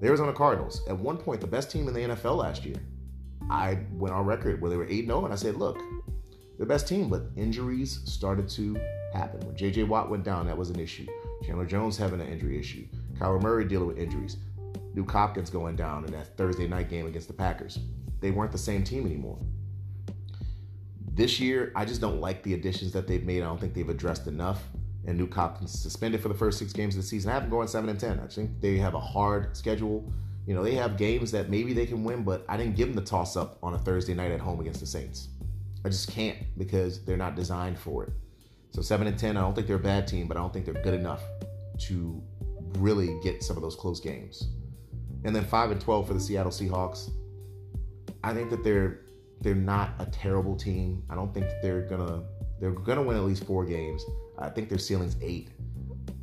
[0.00, 2.76] The Arizona Cardinals, at one point, the best team in the NFL last year.
[3.50, 5.78] I went on record where they were 8 0, and I said, look,
[6.58, 8.78] the best team, but injuries started to
[9.14, 9.40] happen.
[9.46, 11.06] When JJ Watt went down, that was an issue.
[11.44, 12.86] Chandler Jones having an injury issue.
[13.18, 14.36] Kyler Murray dealing with injuries.
[14.94, 17.78] Duke Hopkins going down in that Thursday night game against the Packers.
[18.20, 19.38] They weren't the same team anymore.
[21.14, 23.42] This year, I just don't like the additions that they've made.
[23.42, 24.62] I don't think they've addressed enough.
[25.06, 27.30] And Duke Hopkins suspended for the first six games of the season.
[27.30, 28.20] I have them going seven and ten.
[28.20, 30.10] I think they have a hard schedule.
[30.46, 32.96] You know, they have games that maybe they can win, but I didn't give them
[32.96, 35.28] the toss up on a Thursday night at home against the Saints.
[35.84, 38.12] I just can't because they're not designed for it.
[38.70, 40.64] So seven and ten, I don't think they're a bad team, but I don't think
[40.64, 41.22] they're good enough
[41.80, 42.22] to
[42.78, 44.48] really get some of those close games.
[45.24, 47.10] And then five and twelve for the Seattle Seahawks.
[48.24, 49.00] I think that they're
[49.40, 51.02] they're not a terrible team.
[51.10, 52.22] I don't think that they're gonna
[52.60, 54.04] they're gonna win at least four games.
[54.38, 55.50] I think their ceiling's eight.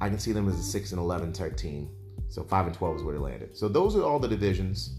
[0.02, 1.90] I can see them as a six and eleven type team.
[2.30, 3.58] So five and twelve is where they landed.
[3.58, 4.96] So those are all the divisions.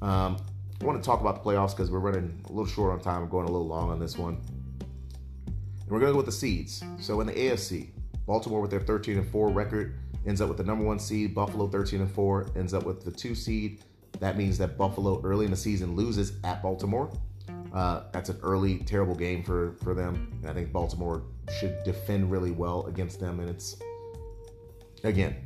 [0.00, 0.36] Um,
[0.80, 3.22] I want to talk about the playoffs because we're running a little short on time.
[3.22, 4.40] I'm going a little long on this one.
[5.56, 6.84] And we're going to go with the seeds.
[7.00, 7.88] So in the AFC,
[8.26, 11.34] Baltimore with their 13 and 4 record ends up with the number one seed.
[11.34, 13.82] Buffalo 13 and 4 ends up with the two seed.
[14.20, 17.10] That means that Buffalo early in the season loses at Baltimore.
[17.72, 21.22] Uh, that's an early terrible game for for them, and I think Baltimore
[21.58, 23.40] should defend really well against them.
[23.40, 23.76] And it's
[25.04, 25.36] again,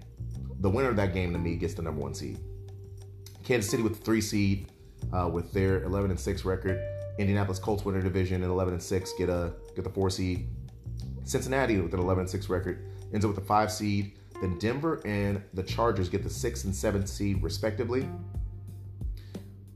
[0.61, 2.39] the winner of that game to me gets the number one seed.
[3.45, 4.69] Kansas City with the three seed
[5.13, 6.81] uh, with their 11 and 6 record.
[7.19, 10.47] Indianapolis Colts win their division at 11 and 6, get a get the four seed.
[11.25, 14.13] Cincinnati with an 11 and 6 record ends up with the five seed.
[14.43, 18.09] Then Denver and the Chargers get the six and seven seed respectively.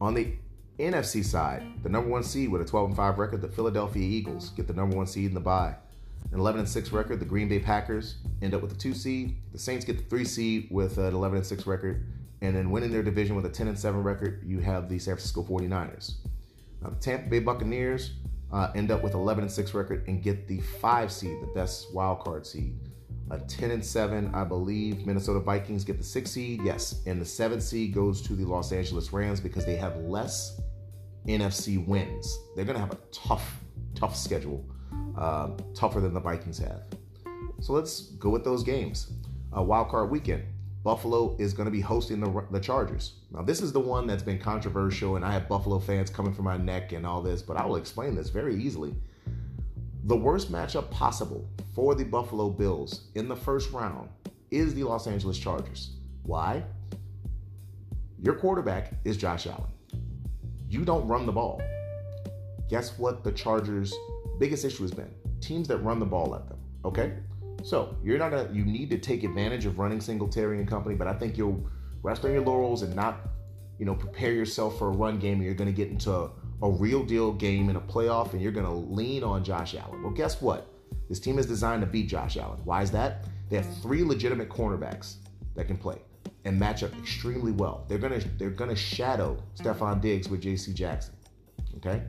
[0.00, 0.34] On the
[0.80, 4.50] NFC side, the number one seed with a 12 and 5 record, the Philadelphia Eagles
[4.50, 5.76] get the number one seed in the bye.
[6.32, 9.36] An 11 and 6 record, the Green Bay Packers end up with the two seed.
[9.52, 12.04] The Saints get the three seed with an 11 and 6 record.
[12.42, 15.14] And then winning their division with a 10 and 7 record, you have the San
[15.14, 16.14] Francisco 49ers.
[16.82, 18.14] Now, the Tampa Bay Buccaneers
[18.52, 21.94] uh, end up with 11 and 6 record and get the 5 seed, the best
[21.94, 22.76] wild card seed.
[23.30, 25.04] A 10 and 7, I believe.
[25.04, 27.02] Minnesota Vikings get the 6 seed, yes.
[27.06, 30.60] And the 7 seed goes to the Los Angeles Rams because they have less
[31.26, 32.38] NFC wins.
[32.54, 33.60] They're going to have a tough,
[33.94, 34.64] tough schedule,
[35.18, 36.84] uh, tougher than the Vikings have.
[37.60, 39.12] So let's go with those games.
[39.56, 40.44] Uh, wild card weekend.
[40.84, 43.14] Buffalo is going to be hosting the, the Chargers.
[43.32, 46.42] Now, this is the one that's been controversial, and I have Buffalo fans coming for
[46.42, 48.94] my neck and all this, but I will explain this very easily.
[50.06, 54.08] The worst matchup possible for the Buffalo Bills in the first round
[54.52, 55.96] is the Los Angeles Chargers.
[56.22, 56.62] Why?
[58.22, 59.72] Your quarterback is Josh Allen.
[60.68, 61.60] You don't run the ball.
[62.70, 63.92] Guess what the Chargers'
[64.38, 65.10] biggest issue has been?
[65.40, 66.58] Teams that run the ball at them.
[66.84, 67.14] Okay?
[67.64, 68.48] So you're not gonna.
[68.52, 71.68] You need to take advantage of running Singletary and company, but I think you'll
[72.02, 73.22] rest on your laurels and not,
[73.80, 75.38] you know, prepare yourself for a run game.
[75.38, 76.30] And you're gonna get into
[76.62, 80.02] a, real deal game in a playoff, and you're gonna lean on Josh Allen.
[80.02, 80.72] Well, guess what?
[81.08, 82.60] This team is designed to beat Josh Allen.
[82.64, 83.24] Why is that?
[83.48, 85.16] They have three legitimate cornerbacks
[85.54, 86.00] that can play
[86.44, 87.84] and match up extremely well.
[87.88, 90.72] They're gonna they're gonna shadow Stefon Diggs with J.C.
[90.72, 91.14] Jackson.
[91.76, 92.02] Okay?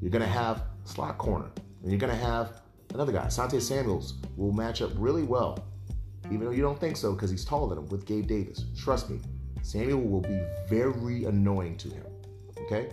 [0.00, 1.50] You're going to have slot corner,
[1.82, 2.60] and you're going to have
[2.92, 3.28] another guy.
[3.28, 5.64] Sante Samuels will match up really well,
[6.26, 8.64] even though you don't think so because he's taller than him with Gabe Davis.
[8.76, 9.20] Trust me,
[9.62, 12.04] Samuel will be very annoying to him.
[12.64, 12.90] Okay?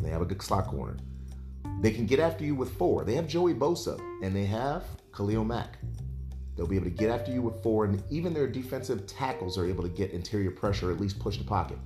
[0.00, 0.96] They have a good slot corner.
[1.80, 3.04] They can get after you with four.
[3.04, 5.78] They have Joey Bosa and they have Khalil Mack.
[6.56, 9.66] They'll be able to get after you with four, and even their defensive tackles are
[9.66, 11.78] able to get interior pressure, or at least push the pocket.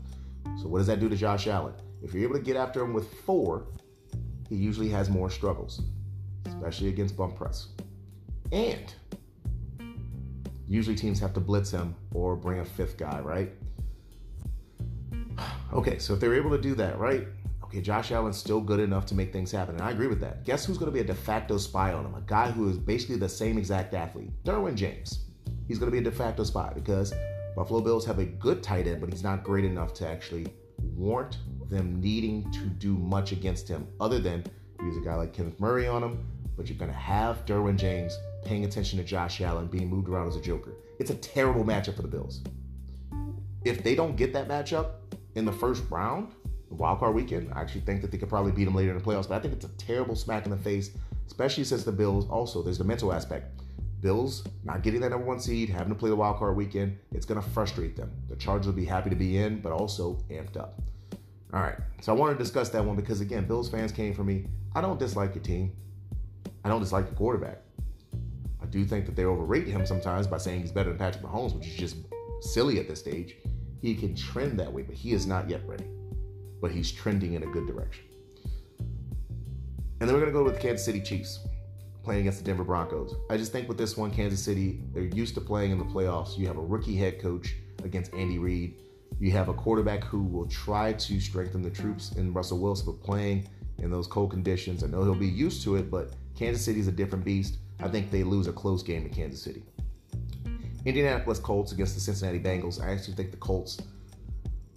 [0.61, 1.75] So, what does that do to Josh Allen?
[2.03, 3.69] If you're able to get after him with four,
[4.49, 5.83] he usually has more struggles,
[6.47, 7.69] especially against bump press.
[8.51, 8.93] And
[10.69, 13.53] usually teams have to blitz him or bring a fifth guy, right?
[15.77, 17.29] Okay, so if they're able to do that, right?
[17.63, 20.43] Okay, Josh Allen's still good enough to make things happen, and I agree with that.
[20.43, 22.15] Guess who's going to be a de facto spy on him?
[22.15, 25.27] A guy who is basically the same exact athlete, Derwin James.
[25.69, 27.13] He's going to be a de facto spy because
[27.55, 30.47] Buffalo Bills have a good tight end, but he's not great enough to actually
[30.95, 31.37] warrant
[31.69, 34.47] them needing to do much against him, other than
[34.83, 36.27] use a guy like Kenneth Murray on him.
[36.57, 40.29] But you're going to have Derwin James paying attention to Josh Allen being moved around
[40.29, 40.73] as a joker.
[40.99, 42.43] It's a terrible matchup for the Bills.
[43.67, 44.93] If they don't get that matchup
[45.37, 46.33] in the first round,
[46.71, 47.53] wild card weekend.
[47.55, 49.39] I actually think that they could probably beat them later in the playoffs, but I
[49.39, 50.91] think it's a terrible smack in the face,
[51.27, 53.63] especially since the Bills also, there's the mental aspect.
[54.01, 57.27] Bills not getting that number one seed, having to play the wild card weekend, it's
[57.27, 58.11] going to frustrate them.
[58.29, 60.81] The Chargers will be happy to be in, but also amped up.
[61.53, 64.25] All right, so I want to discuss that one because, again, Bills fans came for
[64.25, 64.47] me.
[64.75, 65.73] I don't dislike your team,
[66.65, 67.59] I don't dislike the quarterback.
[68.63, 71.55] I do think that they overrate him sometimes by saying he's better than Patrick Mahomes,
[71.55, 71.97] which is just
[72.41, 73.37] silly at this stage.
[73.83, 75.87] He can trend that way, but he is not yet ready
[76.61, 78.05] but he's trending in a good direction.
[80.01, 81.47] And then we're going to go with the Kansas City Chiefs
[82.03, 83.15] playing against the Denver Broncos.
[83.31, 86.37] I just think with this one, Kansas City, they're used to playing in the playoffs.
[86.37, 88.75] You have a rookie head coach against Andy Reid.
[89.19, 93.03] You have a quarterback who will try to strengthen the troops in Russell Wilson, but
[93.03, 93.49] playing
[93.79, 94.85] in those cold conditions.
[94.85, 97.59] I know he'll be used to it, but Kansas City is a different beast.
[97.81, 99.63] I think they lose a close game to Kansas City.
[100.87, 102.81] Indianapolis Colts against the Cincinnati Bengals.
[102.81, 103.77] I actually think the Colts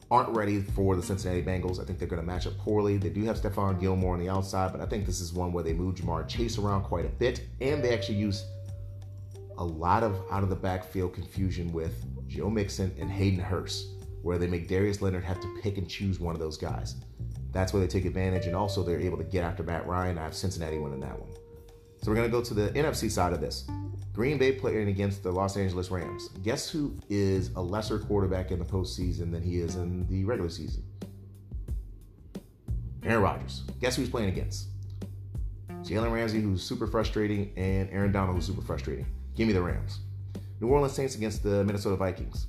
[0.09, 1.79] aren't ready for the Cincinnati Bengals.
[1.79, 2.97] I think they're going to match up poorly.
[2.97, 5.63] They do have Stephon Gilmore on the outside, but I think this is one where
[5.63, 8.43] they move Ja'Marr Chase around quite a bit, and they actually use
[9.59, 13.89] a lot of out of the backfield confusion with Joe Mixon and Hayden Hurst,
[14.23, 16.95] where they make Darius Leonard have to pick and choose one of those guys.
[17.51, 20.17] That's where they take advantage, and also they're able to get after Matt Ryan.
[20.17, 21.29] I have Cincinnati winning that one.
[22.01, 23.67] So we're going to go to the NFC side of this.
[24.13, 26.29] Green Bay playing against the Los Angeles Rams.
[26.43, 30.49] Guess who is a lesser quarterback in the postseason than he is in the regular
[30.49, 30.83] season?
[33.03, 33.63] Aaron Rodgers.
[33.79, 34.67] Guess who he's playing against?
[35.83, 39.05] Jalen Ramsey, who's super frustrating, and Aaron Donald, who's super frustrating.
[39.35, 39.99] Give me the Rams.
[40.59, 42.47] New Orleans Saints against the Minnesota Vikings.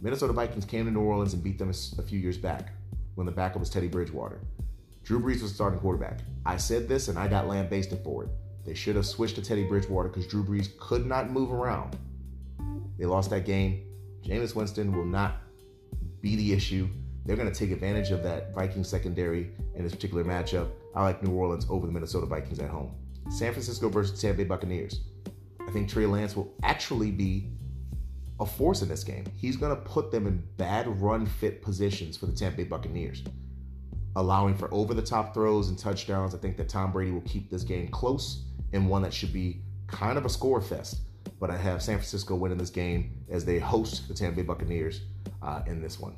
[0.00, 2.72] Minnesota Vikings came to New Orleans and beat them a few years back
[3.16, 4.40] when the backup was Teddy Bridgewater.
[5.02, 6.20] Drew Brees was starting quarterback.
[6.46, 8.30] I said this and I got lambasted for it.
[8.64, 11.96] They should have switched to Teddy Bridgewater because Drew Brees could not move around.
[12.98, 13.82] They lost that game.
[14.22, 15.36] Jameis Winston will not
[16.20, 16.88] be the issue.
[17.24, 20.68] They're going to take advantage of that Viking secondary in this particular matchup.
[20.94, 22.94] I like New Orleans over the Minnesota Vikings at home.
[23.30, 25.00] San Francisco versus Tampa Bay Buccaneers.
[25.66, 27.48] I think Trey Lance will actually be
[28.40, 29.24] a force in this game.
[29.36, 33.22] He's going to put them in bad run fit positions for the Tampa Bay Buccaneers,
[34.16, 36.34] allowing for over the top throws and touchdowns.
[36.34, 39.60] I think that Tom Brady will keep this game close and one that should be
[39.86, 41.00] kind of a score fest.
[41.38, 45.02] But I have San Francisco winning this game as they host the Tampa Bay Buccaneers
[45.42, 46.16] uh, in this one.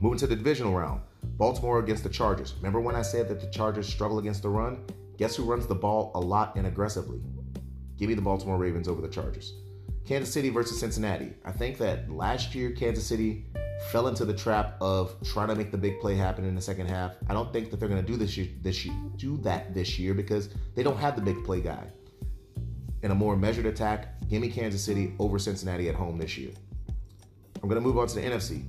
[0.00, 2.54] Moving to the divisional round, Baltimore against the Chargers.
[2.58, 4.84] Remember when I said that the Chargers struggle against the run?
[5.16, 7.20] Guess who runs the ball a lot and aggressively?
[7.98, 9.54] Give me the Baltimore Ravens over the Chargers.
[10.06, 11.32] Kansas City versus Cincinnati.
[11.44, 13.46] I think that last year Kansas City
[13.90, 16.86] fell into the trap of trying to make the big play happen in the second
[16.88, 17.12] half.
[17.28, 19.98] I don't think that they're going to do this year, this year, do that this
[19.98, 21.84] year because they don't have the big play guy.
[23.02, 26.50] In a more measured attack, give me Kansas City over Cincinnati at home this year.
[27.62, 28.64] I'm going to move on to the NFC.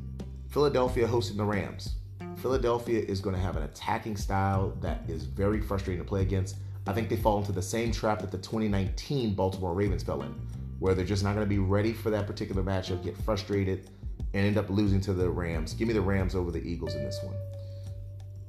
[0.49, 1.95] Philadelphia hosting the Rams.
[2.37, 6.57] Philadelphia is going to have an attacking style that is very frustrating to play against.
[6.85, 10.33] I think they fall into the same trap that the 2019 Baltimore Ravens fell in,
[10.79, 13.89] where they're just not going to be ready for that particular matchup, get frustrated,
[14.33, 15.73] and end up losing to the Rams.
[15.73, 17.35] Give me the Rams over the Eagles in this one.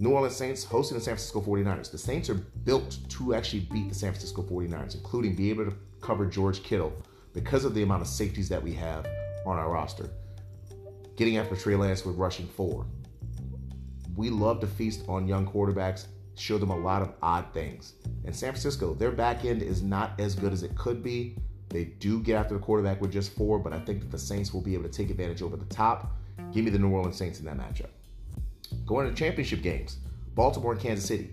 [0.01, 1.91] New Orleans Saints hosting the San Francisco 49ers.
[1.91, 5.75] The Saints are built to actually beat the San Francisco 49ers, including be able to
[6.01, 6.93] cover George Kittle
[7.33, 9.07] because of the amount of safeties that we have
[9.45, 10.09] on our roster.
[11.17, 12.87] Getting after Trey Lance with rushing four.
[14.15, 16.07] We love to feast on young quarterbacks,
[16.37, 17.95] show them a lot of odd things.
[18.25, 21.37] And San Francisco, their back end is not as good as it could be.
[21.69, 24.55] They do get after the quarterback with just four, but I think that the Saints
[24.55, 26.17] will be able to take advantage over the top.
[26.53, 27.91] Give me the New Orleans Saints in that matchup.
[28.87, 29.99] Going to championship games,
[30.35, 31.31] Baltimore and Kansas City.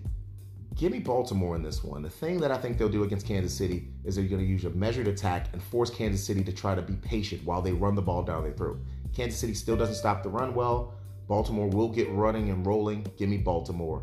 [0.74, 2.02] Give me Baltimore in this one.
[2.02, 4.64] The thing that I think they'll do against Kansas City is they're going to use
[4.66, 7.94] a measured attack and force Kansas City to try to be patient while they run
[7.94, 8.78] the ball down their throat.
[9.14, 10.92] Kansas City still doesn't stop the run well.
[11.28, 13.06] Baltimore will get running and rolling.
[13.16, 14.02] Give me Baltimore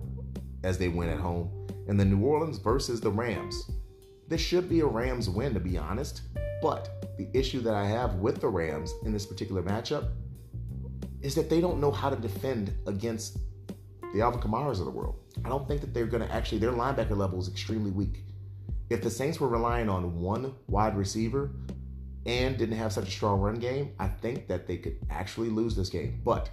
[0.64, 1.52] as they win at home.
[1.88, 3.70] And the New Orleans versus the Rams.
[4.28, 6.22] This should be a Rams win, to be honest.
[6.62, 10.10] But the issue that I have with the Rams in this particular matchup
[11.22, 13.38] is that they don't know how to defend against
[14.14, 15.16] the Alvin Kamaras of the world.
[15.44, 18.24] I don't think that they're going to actually, their linebacker level is extremely weak.
[18.90, 21.52] If the Saints were relying on one wide receiver
[22.26, 25.76] and didn't have such a strong run game, I think that they could actually lose
[25.76, 26.22] this game.
[26.24, 26.50] But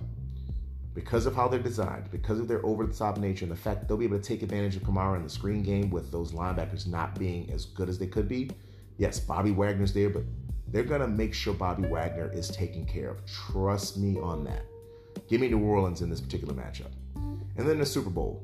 [0.95, 3.86] because of how they're designed, because of their over the top nature, and the fact
[3.86, 6.86] they'll be able to take advantage of Kamara in the screen game with those linebackers
[6.86, 8.51] not being as good as they could be.
[8.99, 10.24] Yes, Bobby Wagner's there, but
[10.68, 13.24] they're going to make sure Bobby Wagner is taken care of.
[13.26, 14.64] Trust me on that.
[15.28, 16.91] Give me New Orleans in this particular matchup.
[17.14, 18.43] And then the Super Bowl.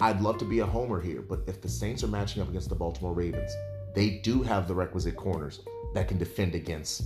[0.00, 2.68] I'd love to be a homer here, but if the Saints are matching up against
[2.68, 3.52] the Baltimore Ravens,
[3.94, 5.60] they do have the requisite corners
[5.94, 7.04] that can defend against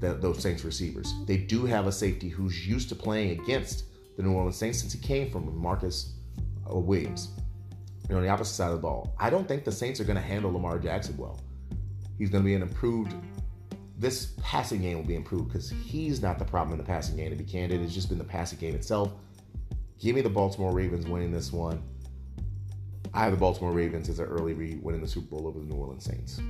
[0.00, 1.12] the, those Saints receivers.
[1.26, 3.84] They do have a safety who's used to playing against
[4.16, 6.14] the New Orleans Saints since he came from Marcus
[6.70, 7.30] uh, Williams.
[8.08, 9.14] You know, on the opposite side of the ball.
[9.18, 11.40] I don't think the Saints are going to handle Lamar Jackson well.
[12.18, 13.14] He's going to be an improved.
[13.98, 17.30] This passing game will be improved because he's not the problem in the passing game.
[17.30, 19.12] To be candid, it's just been the passing game itself.
[19.98, 21.82] Give me the Baltimore Ravens winning this one.
[23.14, 25.64] I have the Baltimore Ravens as an early read winning the Super Bowl over the
[25.64, 26.40] New Orleans Saints.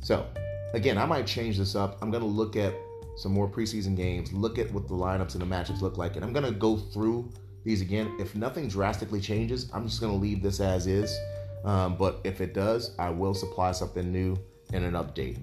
[0.00, 0.26] So,
[0.72, 1.98] again, I might change this up.
[2.02, 2.74] I'm going to look at
[3.16, 6.24] some more preseason games, look at what the lineups and the matchups look like, and
[6.24, 7.32] I'm going to go through
[7.64, 8.14] these again.
[8.20, 11.16] If nothing drastically changes, I'm just going to leave this as is.
[11.64, 14.38] Um, but if it does, I will supply something new
[14.72, 15.38] and an update.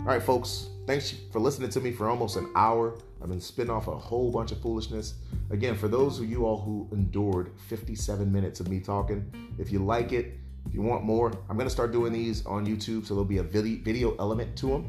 [0.00, 2.98] All right, folks, thanks for listening to me for almost an hour.
[3.22, 5.14] I've been spitting off a whole bunch of foolishness.
[5.50, 9.78] Again, for those of you all who endured 57 minutes of me talking, if you
[9.78, 13.14] like it, if you want more, I'm going to start doing these on YouTube, so
[13.14, 14.88] there'll be a video element to them.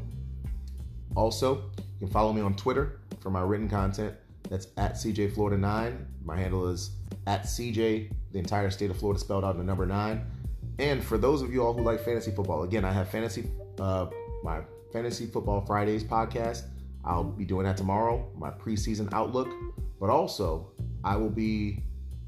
[1.14, 4.14] Also, you can follow me on Twitter for my written content.
[4.48, 6.06] That's at CJ Florida 9.
[6.24, 6.90] My handle is
[7.26, 10.24] at CJ, the entire state of Florida spelled out in the number 9.
[10.78, 14.06] And for those of you all who like fantasy football, again, I have fantasy, uh,
[14.42, 14.60] my
[14.92, 16.64] Fantasy Football Fridays podcast.
[17.04, 19.48] I'll be doing that tomorrow, my preseason outlook.
[19.98, 20.70] But also,
[21.04, 21.82] I will be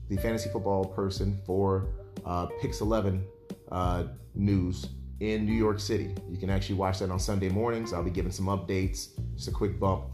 [0.09, 1.89] the fantasy football person for
[2.25, 3.25] uh, Pix 11
[3.71, 4.05] uh,
[4.35, 4.87] news
[5.21, 6.15] in New York City.
[6.31, 7.93] You can actually watch that on Sunday mornings.
[7.93, 10.05] I'll be giving some updates, just a quick bump.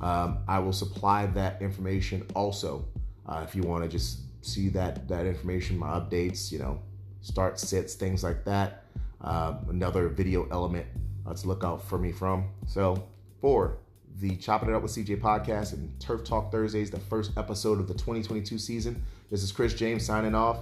[0.00, 2.86] Um, I will supply that information also
[3.26, 6.80] uh, if you want to just see that that information, my updates, you know,
[7.20, 8.84] start sits, things like that.
[9.20, 10.86] Uh, another video element
[11.26, 12.48] uh, to look out for me from.
[12.66, 13.06] So
[13.40, 13.76] for
[14.18, 17.86] the Chopping It Up with CJ podcast and Turf Talk Thursdays, the first episode of
[17.86, 19.02] the 2022 season.
[19.30, 20.60] This is Chris James signing off.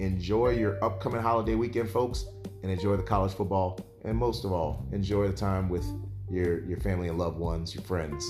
[0.00, 2.26] Enjoy your upcoming holiday weekend, folks
[2.62, 3.78] and enjoy the college football.
[4.04, 5.86] And most of all, enjoy the time with
[6.30, 8.28] your, your family and loved ones, your friends.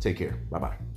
[0.00, 0.36] Take care.
[0.50, 0.95] Bye bye.